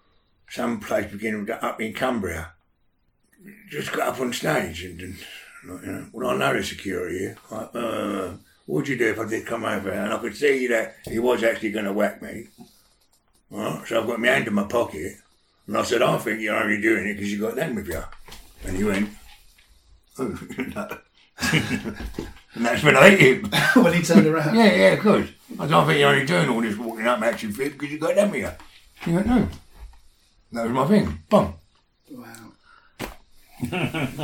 some 0.49 0.81
place 0.81 1.11
beginning 1.11 1.51
up 1.51 1.81
in 1.81 1.93
Cumbria. 1.93 2.53
Just 3.69 3.93
got 3.93 4.09
up 4.09 4.21
on 4.21 4.33
stage 4.33 4.85
and, 4.85 5.01
and 5.01 5.17
you 5.65 5.93
know, 5.93 6.07
well, 6.13 6.31
I 6.31 6.37
know 6.37 6.57
the 6.57 6.63
security 6.63 7.19
here. 7.19 7.37
Like, 7.51 7.71
uh, 7.75 8.33
what 8.67 8.77
would 8.77 8.89
you 8.89 8.97
do 8.97 9.11
if 9.11 9.19
I 9.19 9.27
did 9.27 9.47
come 9.47 9.65
over? 9.65 9.91
And 9.91 10.13
I 10.13 10.19
could 10.19 10.37
see 10.37 10.67
that 10.69 10.97
he 11.05 11.19
was 11.19 11.43
actually 11.43 11.73
going 11.73 11.85
to 11.85 11.93
whack 11.93 12.23
me. 12.23 12.47
Right, 13.51 13.87
so 13.87 14.01
I've 14.01 14.07
got 14.07 14.21
my 14.21 14.29
hand 14.29 14.47
in 14.47 14.55
my 14.55 14.65
pocket. 14.65 15.17
And 15.67 15.79
I 15.79 15.83
said, 15.83 16.03
I 16.03 16.19
think 16.19 16.41
you're 16.41 16.57
only 16.57 16.81
doing 16.81 17.07
it 17.07 17.15
because 17.15 17.33
you've 17.33 17.41
got 17.41 17.57
them 17.57 17.75
with 17.75 17.89
you. 17.89 18.03
And 18.65 18.77
he 18.77 18.85
went, 18.85 19.11
oh, 20.19 20.29
no. 20.75 20.99
and 22.55 22.65
that's 22.65 22.83
when 22.83 22.97
I 22.97 23.11
hit 23.11 23.45
him. 23.45 23.51
when 23.83 23.95
he 23.95 24.03
turned 24.03 24.27
around. 24.27 24.55
Yeah, 24.55 24.73
yeah, 24.73 24.97
good. 24.97 25.35
I 25.59 25.67
don't 25.67 25.87
think 25.87 25.99
you're 25.99 26.11
only 26.11 26.27
doing 26.27 26.49
all 26.49 26.61
this 26.61 26.77
walking 26.77 27.07
up 27.07 27.23
action 27.23 27.53
fit 27.53 27.73
because 27.73 27.91
you've 27.91 28.01
got 28.01 28.15
them 28.15 28.31
with 28.31 28.41
you. 28.41 28.51
He 29.05 29.13
went, 29.13 29.27
no. 29.27 29.49
That 30.53 30.65
was 30.65 30.73
my 30.73 30.87
thing. 30.87 31.19
Boom. 31.29 31.55
Wow. 32.11 32.53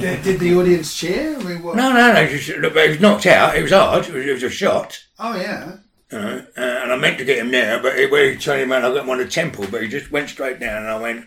did, 0.00 0.22
did 0.22 0.40
the 0.40 0.54
audience 0.54 0.94
cheer? 0.94 1.36
I 1.36 1.42
mean? 1.42 1.62
No, 1.62 1.72
no, 1.72 2.12
no. 2.12 2.26
Just, 2.26 2.48
look, 2.58 2.76
he 2.76 2.88
was 2.88 3.00
knocked 3.00 3.26
out. 3.26 3.56
It 3.56 3.62
was 3.62 3.72
hard. 3.72 4.06
It 4.06 4.14
was, 4.14 4.26
it 4.26 4.32
was 4.32 4.42
a 4.44 4.50
shot. 4.50 5.02
Oh 5.18 5.34
yeah. 5.34 5.78
Know, 6.12 6.44
uh, 6.56 6.60
and 6.60 6.92
I 6.92 6.96
meant 6.96 7.18
to 7.18 7.24
get 7.24 7.38
him 7.38 7.50
there, 7.50 7.80
but 7.80 7.96
he, 7.98 8.06
where 8.06 8.30
he 8.30 8.36
turned 8.36 8.62
him 8.62 8.72
around, 8.72 8.84
I 8.84 8.88
got 8.94 9.04
him 9.04 9.10
on 9.10 9.18
the 9.18 9.26
temple, 9.28 9.66
but 9.70 9.82
he 9.82 9.88
just 9.88 10.10
went 10.10 10.28
straight 10.28 10.58
down, 10.58 10.82
and 10.82 10.88
I 10.88 10.98
went, 11.00 11.24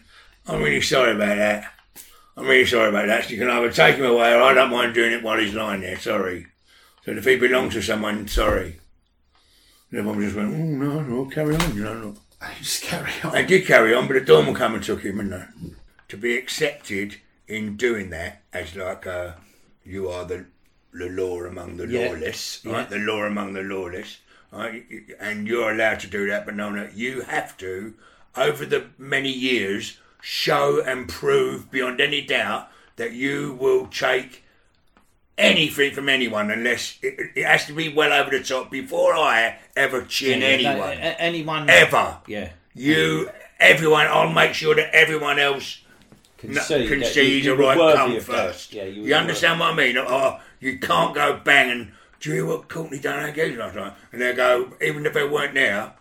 I'm 0.47 0.61
really 0.61 0.81
sorry 0.81 1.11
about 1.15 1.37
that. 1.37 1.71
I'm 2.35 2.45
really 2.47 2.65
sorry 2.65 2.89
about 2.89 3.07
that. 3.07 3.23
So 3.25 3.29
you 3.31 3.37
can 3.37 3.49
either 3.49 3.71
take 3.71 3.95
him 3.95 4.05
away, 4.05 4.33
or 4.33 4.41
I 4.41 4.53
don't 4.53 4.71
mind 4.71 4.93
doing 4.93 5.13
it 5.13 5.23
while 5.23 5.37
he's 5.39 5.53
lying 5.53 5.81
there. 5.81 5.97
Sorry. 5.99 6.47
So 7.05 7.11
if 7.11 7.23
he 7.25 7.37
belongs 7.37 7.73
to 7.75 7.81
someone, 7.81 8.27
sorry. 8.27 8.79
And 9.91 9.99
everyone 9.99 10.21
just 10.21 10.35
went, 10.35 10.53
oh, 10.53 10.57
no, 10.57 11.01
no, 11.01 11.25
carry 11.29 11.55
on, 11.55 11.75
you 11.75 11.83
know. 11.83 11.93
No. 11.93 12.15
Just 12.59 12.83
carry 12.83 13.11
on. 13.23 13.31
They 13.31 13.45
did 13.45 13.65
carry 13.65 13.93
on, 13.93 14.05
but 14.07 14.15
the 14.15 14.19
doorman 14.21 14.53
come 14.53 14.73
and 14.75 14.83
took 14.83 15.01
him, 15.01 15.21
and 15.21 15.33
uh, 15.33 15.43
to 16.09 16.17
be 16.17 16.35
accepted 16.37 17.15
in 17.47 17.77
doing 17.77 18.09
that 18.09 18.41
as 18.51 18.75
like 18.75 19.07
uh, 19.07 19.31
you 19.85 20.09
are 20.09 20.25
the 20.25 20.45
the 20.91 21.07
law 21.07 21.41
among 21.43 21.77
the 21.77 21.87
Yeah. 21.87 22.07
lawless, 22.09 22.59
right? 22.65 22.79
Yeah. 22.91 22.97
The 22.97 23.05
law 23.05 23.23
among 23.23 23.53
the 23.53 23.61
lawless, 23.63 24.17
And 24.53 25.47
you're 25.47 25.71
allowed 25.71 25.99
to 26.01 26.07
do 26.07 26.27
that, 26.27 26.45
but 26.45 26.55
no, 26.55 26.69
no, 26.69 26.87
you 26.93 27.21
have 27.21 27.57
to 27.57 27.93
over 28.35 28.65
the 28.65 28.85
many 28.97 29.31
years 29.31 29.97
show 30.21 30.81
and 30.85 31.07
prove 31.09 31.69
beyond 31.71 31.99
any 31.99 32.21
doubt 32.21 32.69
that 32.95 33.11
you 33.13 33.57
will 33.59 33.87
take 33.87 34.43
anything 35.37 35.91
from 35.93 36.07
anyone 36.07 36.51
unless 36.51 36.97
it, 37.01 37.31
it 37.35 37.45
has 37.45 37.65
to 37.65 37.73
be 37.73 37.89
well 37.89 38.13
over 38.13 38.29
the 38.37 38.43
top 38.43 38.69
before 38.69 39.15
I 39.15 39.57
ever 39.75 40.03
chin 40.03 40.41
Yeah, 40.41 40.47
anyone 40.47 40.91
a- 40.97 41.19
anyone 41.19 41.69
ever. 41.69 42.17
Yeah. 42.27 42.51
You, 42.75 43.29
everyone, 43.59 44.07
I'll 44.07 44.31
make 44.31 44.53
sure 44.53 44.75
that 44.75 44.93
everyone 44.95 45.39
else 45.39 45.81
Can 46.37 46.53
no, 46.53 46.61
see, 46.61 46.87
can 46.87 47.03
see 47.03 47.41
you- 47.41 47.55
right 47.55 47.77
that. 47.77 48.21
first. 48.23 48.73
Yeah, 48.73 48.83
you, 48.83 49.03
you, 49.03 49.15
understand 49.15 49.59
what 49.59 49.71
I 49.73 49.75
mean? 49.75 49.97
Oh, 49.97 50.39
you 50.59 50.77
can't 50.77 51.13
go 51.15 51.39
bang 51.43 51.71
and 51.71 51.91
do 52.23 52.29
you 52.29 52.36
hear 52.38 52.45
what 52.45 52.69
Courtney 52.69 52.99
done 52.99 53.25
again 53.27 53.57
last 53.57 53.75
night? 53.75 53.93
And 54.13 54.21
they 54.21 54.31
go, 54.31 54.71
even 54.81 55.05
if 55.05 55.13
they 55.13 55.27
weren't 55.27 55.55
there, 55.55 55.91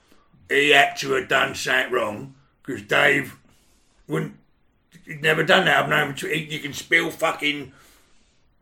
he 0.49 0.71
had 0.71 0.95
to 0.99 1.15
have 1.15 1.29
done 1.29 1.57
something 1.57 1.93
wrong 1.93 2.37
because 2.63 2.83
Dave 2.83 3.37
wouldn't. 4.07 4.37
He'd 5.05 5.21
never 5.21 5.43
done 5.43 5.65
that. 5.65 5.83
I've 5.83 5.91
known 5.91 6.11
him. 6.11 6.15
To, 6.15 6.39
you 6.39 6.61
can 6.61 6.75
spill 6.75 7.11
fucking 7.11 7.73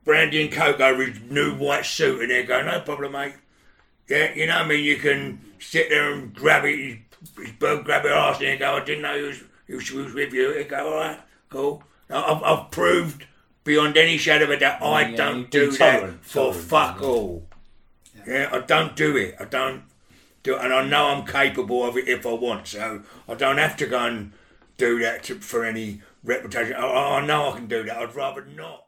brandy 0.07 0.42
and 0.42 0.51
coke 0.51 0.81
over 0.81 1.05
his 1.05 1.20
new 1.20 1.55
white 1.55 1.85
suit, 1.85 2.23
and 2.23 2.31
they 2.31 2.44
go, 2.44 2.62
no 2.62 2.81
problem, 2.81 3.12
mate. 3.12 3.35
Yeah, 4.09 4.33
you 4.33 4.46
know 4.46 4.55
what 4.55 4.62
I 4.62 4.68
mean? 4.68 4.83
You 4.83 4.96
can 4.96 5.42
sit 5.59 5.90
there 5.90 6.14
and 6.14 6.35
grab 6.35 6.64
it, 6.64 6.79
his, 6.79 6.96
his 7.37 7.53
bird, 7.59 7.85
grab 7.85 8.05
your 8.05 8.14
ass, 8.14 8.38
and 8.38 8.46
they 8.46 8.57
go, 8.57 8.77
I 8.77 8.85
didn't 8.85 9.03
know 9.03 9.16
he 9.18 9.23
was, 9.23 9.42
he 9.66 9.75
was, 9.75 9.88
he 9.90 9.96
was 9.99 10.14
with 10.14 10.33
you. 10.33 10.55
They 10.55 10.64
go, 10.64 10.94
all 10.94 10.94
right, 10.94 11.20
cool. 11.51 11.83
Now, 12.09 12.25
I've, 12.25 12.42
I've 12.42 12.70
proved 12.70 13.27
beyond 13.64 13.99
any 13.99 14.16
shadow 14.16 14.44
of 14.44 14.51
a 14.51 14.59
doubt 14.59 14.81
I 14.81 15.09
yeah, 15.09 15.16
don't 15.16 15.51
do 15.51 15.70
that 15.73 16.14
for 16.23 16.35
tolerant, 16.35 16.57
fuck 16.57 17.03
all. 17.03 17.46
Yeah, 18.31 18.49
I 18.53 18.61
don't 18.61 18.95
do 18.95 19.16
it. 19.16 19.35
I 19.40 19.45
don't 19.45 19.83
do 20.45 20.55
it, 20.55 20.64
and 20.64 20.73
I 20.73 20.87
know 20.87 21.09
I'm 21.09 21.27
capable 21.27 21.85
of 21.85 21.97
it 21.97 22.07
if 22.07 22.25
I 22.25 22.33
want. 22.33 22.69
So 22.69 23.03
I 23.29 23.35
don't 23.35 23.59
have 23.59 23.77
to 23.79 23.87
go 23.87 23.99
and 23.99 24.33
do 24.77 25.01
that 25.01 25.25
to, 25.25 25.35
for 25.40 25.64
any 25.64 26.03
reputation. 26.23 26.75
I, 26.75 26.87
I 26.87 27.27
know 27.27 27.51
I 27.51 27.57
can 27.57 27.66
do 27.66 27.83
that. 27.83 27.97
I'd 27.97 28.14
rather 28.14 28.45
not. 28.45 28.87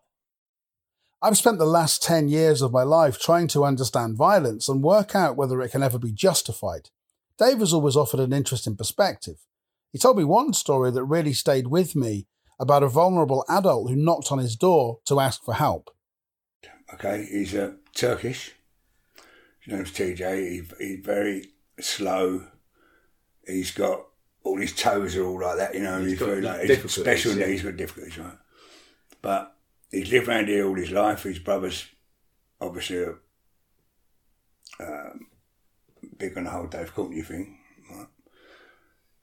I've 1.21 1.37
spent 1.37 1.59
the 1.59 1.65
last 1.65 2.03
10 2.05 2.29
years 2.29 2.63
of 2.63 2.73
my 2.73 2.85
life 2.85 3.19
trying 3.21 3.49
to 3.49 3.65
understand 3.65 4.17
violence 4.17 4.69
and 4.69 4.83
work 4.83 5.15
out 5.17 5.37
whether 5.37 5.61
it 5.61 5.71
can 5.71 5.83
ever 5.83 5.99
be 5.99 6.13
justified. 6.13 6.91
Dave 7.37 7.59
has 7.59 7.73
always 7.73 7.97
offered 7.97 8.21
an 8.21 8.33
interesting 8.33 8.77
perspective. 8.77 9.39
He 9.93 9.99
told 9.99 10.19
me 10.19 10.25
one 10.25 10.53
story 10.53 10.93
that 10.93 11.05
really 11.05 11.33
stayed 11.33 11.67
with 11.67 11.97
me 11.97 12.27
about 12.61 12.83
a 12.85 12.89
vulnerable 12.89 13.45
adult 13.49 13.91
who 13.91 13.97
knocked 13.97 14.31
on 14.31 14.39
his 14.39 14.55
door 14.55 14.99
to 15.07 15.19
ask 15.19 15.45
for 15.45 15.55
help. 15.55 15.91
Okay, 16.95 17.27
he's 17.31 17.55
uh, 17.55 17.73
Turkish. 17.95 18.53
His 19.63 19.75
name's 19.75 19.93
TJ. 19.93 20.51
He, 20.51 20.63
he's 20.79 21.05
very 21.05 21.47
slow. 21.81 22.45
He's 23.47 23.73
got 23.73 24.07
all 24.45 24.59
his 24.59 24.75
toes 24.75 25.17
are 25.17 25.25
all 25.25 25.41
like 25.41 25.59
that, 25.59 25.75
you 25.75 25.81
know. 25.81 26.01
He's 26.01 26.11
he's, 26.11 26.19
got 26.19 26.27
very 26.27 26.43
like 26.43 26.69
he's 26.69 26.93
special 26.93 27.33
yeah. 27.33 27.47
needs. 27.47 27.63
He's 27.63 27.71
got 27.71 27.77
difficulties, 27.77 28.19
right? 28.19 28.39
But 29.21 29.57
he's 29.91 30.11
lived 30.11 30.29
around 30.29 30.49
here 30.49 30.67
all 30.67 30.75
his 30.75 30.91
life. 30.91 31.23
His 31.23 31.39
brother's 31.39 31.87
obviously 32.61 33.05
a, 33.05 33.15
um, 34.81 35.27
big 36.19 36.37
on 36.37 36.45
the 36.45 36.51
whole 36.51 36.67
Dave 36.67 36.95
Courtney 36.95 37.23
thing, 37.23 37.59
right? 37.91 38.09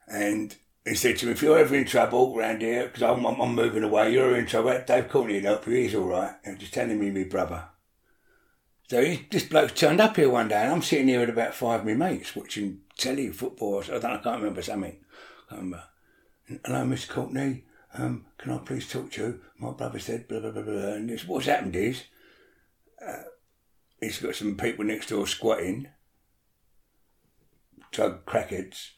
And 0.07 0.55
he 0.85 0.95
said 0.95 1.17
to 1.17 1.25
me, 1.25 1.33
if 1.33 1.41
you're 1.41 1.57
ever 1.57 1.75
in 1.75 1.85
trouble 1.85 2.33
around 2.35 2.61
here, 2.61 2.85
because 2.85 3.03
I'm, 3.03 3.25
I'm, 3.25 3.39
I'm 3.39 3.55
moving 3.55 3.83
away, 3.83 4.13
you're 4.13 4.37
in 4.37 4.45
trouble, 4.45 4.81
Dave 4.85 5.09
Courtney 5.09 5.35
will 5.35 5.41
help 5.41 5.67
you, 5.67 5.73
he's 5.75 5.95
all 5.95 6.05
right. 6.05 6.35
And 6.43 6.59
just 6.59 6.73
telling 6.73 6.99
me 6.99 7.11
my 7.11 7.23
brother. 7.23 7.65
So 8.89 9.05
he, 9.05 9.27
this 9.29 9.43
bloke 9.43 9.75
turned 9.75 10.01
up 10.01 10.15
here 10.15 10.31
one 10.31 10.47
day, 10.47 10.63
and 10.63 10.73
I'm 10.73 10.81
sitting 10.81 11.09
here 11.09 11.19
with 11.19 11.29
about 11.29 11.53
five 11.53 11.81
of 11.81 11.85
my 11.85 11.93
mates 11.93 12.35
watching 12.35 12.79
telly, 12.97 13.29
football, 13.29 13.83
I 13.83 13.99
don't, 13.99 14.05
I 14.05 14.17
can't 14.17 14.41
remember 14.41 14.63
something. 14.63 14.97
I 15.51 15.55
remember. 15.55 15.83
Hello, 16.65 16.79
Mr. 16.85 17.09
Courtney, 17.09 17.65
um, 17.93 18.25
can 18.39 18.51
I 18.51 18.57
please 18.57 18.89
talk 18.89 19.11
to 19.11 19.21
you? 19.21 19.41
My 19.59 19.73
brother 19.73 19.99
said, 19.99 20.27
blah, 20.27 20.39
blah, 20.39 20.49
blah, 20.49 20.63
blah. 20.63 20.93
And 20.93 21.07
this, 21.07 21.27
what's 21.27 21.45
happened 21.45 21.75
is, 21.75 22.05
uh, 23.05 23.25
he's 24.01 24.17
got 24.17 24.33
some 24.33 24.57
people 24.57 24.83
next 24.83 25.09
door 25.09 25.27
squatting, 25.27 25.89
drug 27.91 28.25
crackheads, 28.25 28.93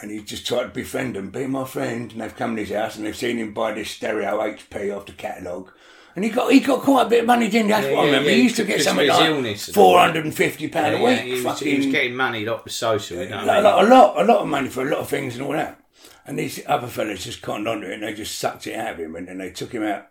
and 0.00 0.10
he's 0.10 0.24
just 0.24 0.46
tried 0.46 0.62
to 0.62 0.68
befriend 0.68 1.16
them, 1.16 1.30
be 1.30 1.46
my 1.46 1.66
friend. 1.66 2.12
And 2.12 2.22
they've 2.22 2.34
come 2.34 2.56
to 2.56 2.64
his 2.64 2.74
house 2.74 2.96
and 2.96 3.04
they've 3.04 3.14
seen 3.14 3.36
him 3.36 3.52
buy 3.52 3.74
this 3.74 3.90
stereo 3.90 4.38
HP 4.40 4.96
off 4.96 5.04
the 5.04 5.12
catalogue. 5.12 5.70
And 6.16 6.24
he 6.24 6.30
got 6.30 6.50
he 6.50 6.60
got 6.60 6.80
quite 6.82 7.06
a 7.06 7.08
bit 7.08 7.20
of 7.20 7.26
money, 7.26 7.48
didn't 7.48 7.66
he? 7.66 7.72
That's 7.72 7.86
Yeah, 7.86 7.92
what 7.94 8.02
I 8.02 8.06
remember. 8.06 8.30
yeah, 8.30 8.36
he 8.36 8.42
used 8.42 8.56
to 8.56 8.64
get 8.64 8.82
something 8.82 9.06
his 9.06 9.16
like 9.16 9.28
illness 9.30 9.68
four 9.68 9.98
hundred 10.00 10.24
and 10.24 10.34
fifty 10.34 10.68
pound 10.68 10.94
a 10.96 11.02
week. 11.04 11.20
he, 11.20 11.32
was, 11.32 11.42
fucking, 11.42 11.68
he 11.68 11.76
was 11.76 11.86
getting 11.86 12.16
money 12.16 12.46
up 12.48 12.64
the 12.64 12.70
social, 12.70 13.22
you 13.22 13.28
know 13.28 13.44
a 13.44 13.60
lot, 13.62 13.84
a 13.84 13.88
lot, 13.88 14.20
a 14.20 14.24
lot 14.24 14.38
of 14.42 14.48
money 14.48 14.68
for 14.68 14.82
a 14.86 14.90
lot 14.90 14.98
of 15.00 15.08
things 15.08 15.34
and 15.34 15.44
all 15.44 15.52
that. 15.52 15.80
And 16.26 16.38
these 16.38 16.60
other 16.66 16.88
fellas 16.88 17.24
just 17.24 17.40
cottoned 17.40 17.68
onto 17.68 17.86
it 17.86 17.92
and 17.94 18.02
they 18.02 18.12
just 18.14 18.36
sucked 18.38 18.66
it 18.66 18.74
out 18.74 18.94
of 18.94 18.98
him 19.00 19.14
and, 19.16 19.28
and 19.28 19.40
they 19.40 19.50
took 19.50 19.72
him 19.72 19.82
out, 19.82 20.08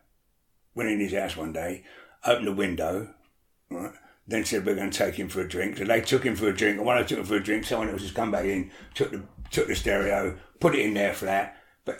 went 0.74 0.90
in 0.90 1.00
his 1.00 1.14
house 1.14 1.36
one 1.38 1.52
day, 1.54 1.84
opened 2.26 2.48
the 2.48 2.54
window, 2.54 3.14
right, 3.70 3.92
then 4.28 4.44
said 4.46 4.66
we're 4.66 4.76
going 4.76 4.90
to 4.90 4.98
take 4.98 5.16
him 5.16 5.30
for 5.30 5.42
a 5.42 5.48
drink. 5.48 5.78
So 5.78 5.84
they 5.86 6.02
took 6.02 6.24
him 6.24 6.36
for 6.36 6.48
a 6.48 6.56
drink, 6.56 6.78
and 6.78 6.86
when 6.88 6.98
I 6.98 7.04
took 7.04 7.20
him 7.20 7.26
for 7.26 7.36
a 7.36 7.44
drink, 7.44 7.66
someone 7.66 7.90
else 7.90 8.02
has 8.02 8.12
come 8.12 8.32
back 8.32 8.46
in, 8.46 8.72
took 8.94 9.12
the 9.12 9.24
took 9.52 9.68
the 9.68 9.76
stereo, 9.76 10.38
put 10.60 10.76
it 10.76 10.82
in 10.86 10.94
their 10.94 11.14
flat. 11.14 11.56
But 11.86 12.00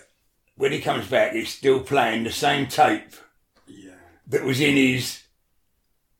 when 0.56 0.72
he 0.72 0.80
comes 0.80 1.06
back, 1.08 1.34
it's 1.34 1.50
still 1.50 1.80
playing 1.80 2.24
the 2.24 2.32
same 2.32 2.66
tape 2.66 3.12
that 4.28 4.44
was 4.44 4.60
in 4.60 4.76
his. 4.76 5.22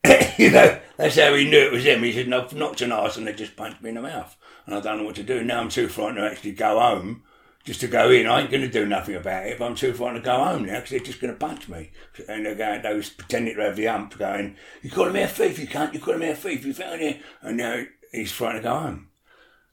you 0.39 0.51
know, 0.51 0.79
that's 0.97 1.17
how 1.17 1.35
he 1.35 1.49
knew 1.49 1.59
it 1.59 1.73
was 1.73 1.85
him. 1.85 2.03
He 2.03 2.13
said, 2.13 2.29
"No, 2.29 2.47
knocked 2.53 2.81
an 2.81 2.93
arse 2.93 3.17
and 3.17 3.27
they 3.27 3.33
just 3.33 3.57
punched 3.57 3.83
me 3.83 3.91
in 3.91 3.95
the 3.97 4.03
mouth." 4.03 4.37
And 4.67 4.75
I 4.75 4.81
don't 4.81 4.99
know 4.99 5.05
what 5.05 5.17
to 5.17 5.23
do. 5.23 5.43
Now 5.43 5.61
I'm 5.61 5.69
too 5.69 5.89
frightened 5.89 6.19
to 6.19 6.31
actually 6.31 6.53
go 6.53 6.79
home. 6.79 7.23
Just 7.65 7.81
to 7.81 7.89
go 7.89 8.11
in, 8.11 8.27
I 8.27 8.41
ain't 8.41 8.51
going 8.51 8.63
to 8.63 8.69
do 8.69 8.87
nothing 8.87 9.17
about 9.17 9.47
it. 9.47 9.59
But 9.59 9.67
I'm 9.67 9.75
too 9.75 9.93
frightened 9.93 10.25
to 10.25 10.31
go 10.31 10.43
home 10.43 10.65
now 10.65 10.77
because 10.77 10.91
they're 10.91 11.01
just 11.01 11.21
going 11.21 11.35
to 11.35 11.39
punch 11.39 11.69
me. 11.69 11.91
And 12.29 12.47
they're 12.47 12.55
going, 12.55 12.83
they 12.83 12.95
was 12.95 13.11
pretending 13.11 13.57
to 13.57 13.63
have 13.63 13.77
the 13.77 13.89
ump, 13.89 14.17
going, 14.17 14.57
"You 14.83 14.91
call 14.91 15.11
me 15.11 15.23
a 15.23 15.29
thief, 15.29 15.59
you 15.59 15.67
can't. 15.67 15.93
You 15.93 16.01
call 16.01 16.17
me 16.17 16.31
a 16.31 16.35
thief, 16.35 16.65
you 16.65 16.73
found 16.73 17.03
it." 17.03 17.21
And 17.43 17.57
now 17.57 17.85
he's 18.13 18.33
frightened 18.33 18.63
to 18.63 18.69
go 18.69 18.79
home. 18.79 19.09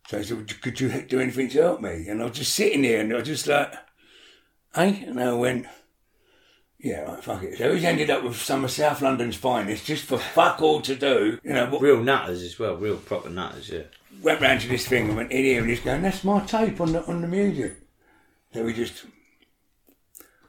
So 0.08 0.17
he 0.17 0.24
said, 0.24 0.62
"Could 0.62 0.80
you 0.80 1.02
do 1.04 1.19
anything 1.19 1.50
to 1.50 1.62
help 1.62 1.82
me?" 1.82 2.08
And 2.08 2.21
I 2.21 2.26
was 2.26 2.38
just 2.38 2.54
sitting 2.54 2.82
there, 2.82 3.02
and 3.02 3.12
I 3.12 3.17
was 3.17 3.28
just 3.28 3.48
like, 3.48 3.74
"Hey," 4.74 5.04
and 5.08 5.19
I 5.19 5.34
went. 5.34 5.65
Yeah, 6.86 7.02
right, 7.02 7.24
fuck 7.24 7.41
it. 7.41 7.58
So 7.58 7.74
he's 7.74 7.84
ended 7.84 8.12
up 8.12 8.24
with 8.24 8.36
some 8.36 8.63
of 8.63 8.69
South 8.69 9.02
London's 9.02 9.36
finest 9.36 9.88
just 9.88 10.06
for 10.06 10.17
fuck 10.36 10.62
all 10.62 10.82
to 10.82 10.95
do. 10.95 11.39
You 11.43 11.54
know, 11.54 11.67
what, 11.67 11.82
Real 11.82 12.00
nutters 12.00 12.43
as 12.43 12.60
well, 12.60 12.76
real 12.76 12.98
proper 12.98 13.32
nutters, 13.32 13.69
yeah. 13.69 13.86
went 14.21 14.39
round 14.39 14.62
to 14.62 14.67
this 14.67 14.88
thing 14.88 15.08
and 15.08 15.17
went 15.17 15.32
in 15.32 15.45
here 15.45 15.62
and 15.62 15.69
he's 15.69 15.80
going, 15.80 16.04
that's 16.04 16.24
my 16.24 16.41
tape 16.41 16.80
on 16.80 16.91
the, 16.91 17.04
on 17.08 17.21
the 17.21 17.28
music. 17.28 17.78
So 18.54 18.63
we 18.63 18.71
just, 18.71 19.04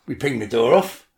we 0.06 0.14
pinged 0.14 0.42
the 0.42 0.46
door 0.46 0.74
off, 0.74 1.08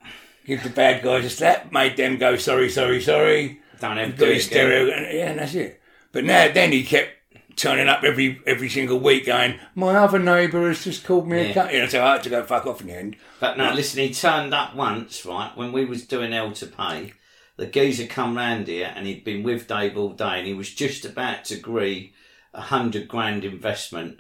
give 0.47 0.63
the 0.63 0.71
bad 0.71 1.03
guys 1.03 1.25
a 1.25 1.31
slap, 1.31 1.73
made 1.73 1.97
them 1.97 2.19
go, 2.19 2.37
sorry, 2.37 2.71
sorry, 2.71 3.01
sorry. 3.01 3.61
Don't 3.81 3.97
to 3.97 4.13
do 4.13 4.25
it 4.25 4.41
stereo, 4.41 4.89
and, 4.95 5.13
yeah, 5.13 5.31
and 5.31 5.41
that's 5.41 5.55
it. 5.55 5.81
But 6.13 6.27
now, 6.27 6.49
then 6.53 6.71
he 6.71 6.85
kept 6.85 7.11
turning 7.59 7.89
up 7.89 8.05
every 8.05 8.41
every 8.47 8.69
single 8.69 8.99
week 8.99 9.27
going, 9.27 9.59
my 9.75 9.95
other 9.97 10.19
neighbour 10.19 10.69
has 10.69 10.85
just 10.85 11.05
called 11.05 11.29
me 11.29 11.39
a 11.41 11.49
Yeah. 11.49 11.53
cut. 11.55 11.73
You 11.75 11.81
know, 11.81 11.87
so 11.89 12.05
I 12.05 12.13
had 12.13 12.23
to 12.23 12.31
go 12.31 12.43
fuck 12.45 12.67
off 12.67 12.81
in 12.81 12.87
the 12.87 12.95
end. 12.97 13.17
But 13.41 13.59
no, 13.59 13.73
listen, 13.73 14.01
he 14.01 14.15
turned 14.15 14.55
up 14.55 14.75
once, 14.75 15.27
right, 15.27 15.51
when 15.57 15.73
we 15.73 15.85
was 15.85 16.07
doing 16.07 16.33
Hell 16.33 16.53
to 16.53 16.67
Pay. 16.67 17.13
The 17.57 17.67
geezer 17.67 18.07
come 18.07 18.37
round 18.37 18.69
here 18.69 18.93
and 18.95 19.07
he'd 19.07 19.25
been 19.25 19.43
with 19.43 19.67
Dave 19.67 19.99
all 19.99 20.11
day 20.11 20.39
and 20.39 20.47
he 20.47 20.55
was 20.55 20.73
just 20.73 21.05
about 21.05 21.45
to 21.47 21.57
agree 21.57 22.13
a 22.55 22.61
hundred 22.61 23.09
grand 23.09 23.45
investment 23.45 24.19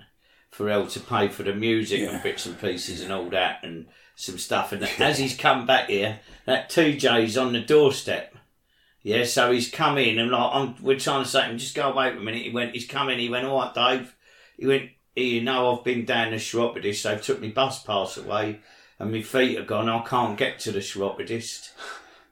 for 0.50 0.68
Hell 0.68 0.88
to 0.88 1.00
Pay 1.00 1.28
for 1.28 1.44
the 1.44 1.54
music 1.54 2.00
and 2.00 2.20
bits 2.22 2.46
and 2.46 2.60
pieces 2.60 3.00
and 3.00 3.12
all 3.12 3.30
that 3.30 3.60
and 3.62 3.86
some 4.16 4.38
stuff. 4.38 4.72
And 4.72 4.82
as 4.98 5.18
he's 5.18 5.36
come 5.36 5.66
back 5.66 5.88
here, 5.88 6.18
that 6.46 6.68
TJ's 6.68 7.38
on 7.38 7.52
the 7.52 7.60
doorstep. 7.60 8.34
Yeah, 9.08 9.24
so 9.24 9.50
he's 9.52 9.70
come 9.70 9.96
in 9.96 10.18
and 10.18 10.30
like 10.30 10.50
I'm, 10.52 10.74
we're 10.82 10.98
trying 10.98 11.24
to 11.24 11.28
say 11.30 11.40
to 11.40 11.48
him, 11.48 11.56
just 11.56 11.74
go 11.74 11.90
away 11.90 12.10
for 12.10 12.18
a 12.18 12.20
minute. 12.20 12.42
He 12.42 12.50
went, 12.50 12.74
he's 12.74 12.86
come 12.86 13.08
in. 13.08 13.18
He 13.18 13.30
went, 13.30 13.46
all 13.46 13.58
right, 13.58 13.72
Dave. 13.72 14.14
He 14.58 14.66
went, 14.66 14.90
you 15.16 15.40
know, 15.40 15.74
I've 15.74 15.82
been 15.82 16.04
down 16.04 16.32
the 16.32 16.38
Chiropodist. 16.38 17.04
They 17.04 17.16
took 17.16 17.40
my 17.40 17.48
bus 17.48 17.82
pass 17.82 18.18
away, 18.18 18.60
and 18.98 19.10
my 19.10 19.22
feet 19.22 19.58
are 19.58 19.64
gone. 19.64 19.88
I 19.88 20.00
can't 20.00 20.36
get 20.36 20.58
to 20.60 20.72
the 20.72 20.82
Chiropodist. 20.82 21.72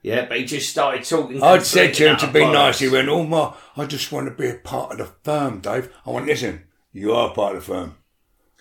Yeah, 0.03 0.27
but 0.27 0.37
he 0.37 0.45
just 0.45 0.69
started 0.69 1.05
talking. 1.05 1.43
I'd 1.43 1.63
said 1.63 1.95
to 1.95 2.11
him 2.11 2.19
to 2.19 2.31
be 2.31 2.45
nice. 2.45 2.81
He 2.81 2.91
went, 2.91 3.09
"Oh 3.09 3.25
my, 3.25 3.55
I 3.75 3.87
just 3.87 4.13
want 4.13 4.29
to 4.29 4.35
be 4.35 4.51
a 4.51 4.59
part 4.59 4.93
of 4.93 4.99
the 4.99 5.07
firm, 5.25 5.61
Dave." 5.61 5.91
I 6.05 6.11
went, 6.11 6.27
"Listen, 6.27 6.65
you 6.93 7.15
are 7.15 7.33
part 7.33 7.57
of 7.57 7.65
the 7.67 7.73
firm. 7.73 7.97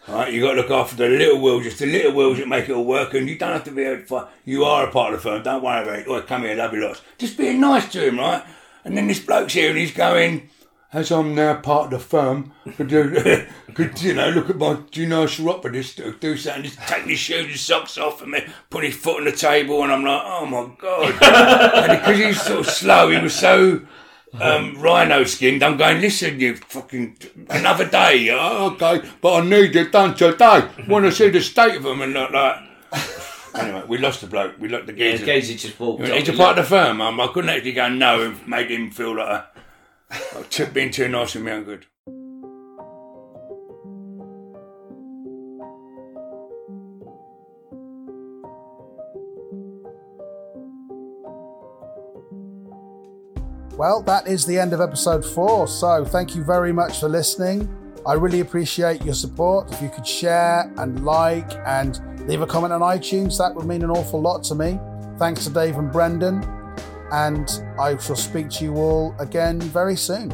All 0.08 0.16
right, 0.16 0.32
you 0.32 0.42
got 0.42 0.52
to 0.52 0.62
look 0.62 0.70
after 0.72 0.96
the 0.96 1.10
little 1.10 1.42
wheels, 1.42 1.64
just 1.64 1.80
the 1.80 1.88
little 1.88 2.12
wheels 2.14 2.38
that 2.38 2.48
make 2.48 2.70
it 2.70 2.74
all 2.74 2.86
work, 2.86 3.14
and 3.16 3.28
you 3.28 3.38
don't 3.38 3.54
have 3.54 3.64
to 3.64 3.72
be 3.72 3.84
a. 3.86 3.98
fi- 3.98 4.28
You 4.46 4.64
are 4.64 4.88
a 4.88 4.92
part 4.92 5.14
of 5.14 5.20
the 5.24 5.30
firm. 5.30 5.42
Don't 5.42 5.64
worry 5.64 5.82
about 5.82 6.00
it. 6.00 6.06
Oh, 6.08 6.22
come 6.22 6.44
here, 6.44 6.56
love 6.56 6.74
you 6.74 6.86
lots. 6.86 7.02
Just 7.18 7.38
being 7.38 7.60
nice 7.60 7.92
to 7.94 8.08
him, 8.08 8.20
right? 8.20 8.44
And 8.84 8.96
then 8.96 9.08
this 9.08 9.20
bloke's 9.20 9.54
here, 9.54 9.70
and 9.70 9.78
he's 9.78 9.92
going." 9.94 10.50
As 10.94 11.12
I'm 11.12 11.36
now 11.36 11.56
part 11.56 11.86
of 11.86 11.90
the 11.92 12.00
firm, 12.00 12.54
could 12.78 12.90
you, 12.90 13.46
could 13.74 14.02
you 14.02 14.14
know 14.14 14.30
look 14.30 14.50
at 14.50 14.56
my 14.56 14.78
do 14.92 15.02
you 15.02 15.08
know 15.08 15.26
chiropodist 15.28 15.98
do, 15.98 16.16
do 16.22 16.38
something, 16.38 16.64
just 16.64 16.80
taking 16.88 17.10
his 17.10 17.20
shoes 17.20 17.48
and 17.48 17.60
socks 17.60 17.98
off 17.98 18.22
and 18.22 18.32
me 18.32 18.46
put 18.70 18.86
his 18.86 18.96
foot 18.96 19.18
on 19.18 19.26
the 19.26 19.34
table 19.34 19.84
and 19.84 19.92
I'm 19.92 20.06
like, 20.06 20.22
oh 20.24 20.46
my 20.46 20.70
god! 20.80 21.12
and 21.90 22.00
because 22.00 22.18
he's 22.18 22.42
sort 22.42 22.60
of 22.62 22.68
slow, 22.68 23.10
he 23.10 23.18
was 23.18 23.36
so 23.36 23.82
um, 24.42 24.76
rhino 24.82 25.24
skinned. 25.24 25.64
I'm 25.64 25.78
going, 25.78 26.02
listen, 26.02 26.40
you 26.40 26.56
fucking 26.56 27.18
another 27.50 27.88
day. 27.88 28.30
Oh, 28.32 28.72
okay, 28.74 29.08
but 29.22 29.34
I 29.34 29.46
need 29.46 29.76
it 29.76 29.92
done 29.92 30.16
today. 30.16 30.68
Want 30.88 31.06
to 31.06 31.12
see 31.12 31.30
the 31.30 31.42
state 31.42 31.76
of 31.76 31.84
them 31.84 32.02
and 32.02 32.14
like 32.14 32.32
that. 32.32 32.68
Anyway, 33.56 33.84
we 33.88 33.98
lost 33.98 34.20
the 34.20 34.28
bloke. 34.28 34.56
We 34.60 34.68
lost 34.68 34.86
the 34.88 34.94
Yeah, 34.94 35.12
geezer. 35.16 35.26
Gazy 35.26 35.58
just 35.58 35.80
walked. 35.80 36.06
He's 36.06 36.28
a 36.28 36.34
part 36.34 36.58
of 36.58 36.66
the 36.66 36.70
firm. 36.70 37.00
Um, 37.00 37.22
I 37.22 37.28
couldn't 37.28 37.50
actually 37.50 37.72
go 37.72 37.88
no 37.88 38.22
and 38.22 38.46
made 38.48 38.70
him 38.70 38.92
feel 38.92 39.16
like 39.16 39.30
a, 39.30 39.48
like 40.36 40.74
being 40.74 40.92
too 40.92 41.08
nice 41.08 41.36
with 41.36 41.44
me 41.46 41.54
and 41.54 41.66
good. 41.66 41.86
Well, 53.78 54.02
that 54.04 54.26
is 54.26 54.46
the 54.46 54.58
end 54.58 54.72
of 54.72 54.80
episode 54.80 55.26
four. 55.26 55.68
So 55.68 56.06
thank 56.06 56.34
you 56.34 56.46
very 56.46 56.72
much 56.72 57.02
for 57.02 57.10
listening. 57.10 57.68
I 58.08 58.14
really 58.14 58.40
appreciate 58.40 59.04
your 59.04 59.14
support. 59.14 59.70
If 59.74 59.82
you 59.82 59.90
could 59.90 60.08
share 60.08 60.72
and 60.78 61.04
like 61.04 61.52
and 61.66 62.00
leave 62.26 62.42
a 62.42 62.48
comment 62.48 62.72
on 62.72 62.80
iTunes, 62.80 63.38
that 63.38 63.54
would 63.54 63.66
mean 63.66 63.84
an 63.84 63.90
awful 63.90 64.22
lot 64.22 64.46
to 64.46 64.56
me. 64.56 64.80
Thanks 65.20 65.44
to 65.44 65.50
Dave 65.50 65.76
and 65.78 65.92
Brendan. 65.92 66.42
And 67.12 67.50
I 67.78 67.98
shall 67.98 68.16
speak 68.16 68.50
to 68.52 68.64
you 68.64 68.76
all 68.76 69.14
again 69.20 69.60
very 69.60 69.98
soon. 69.98 70.32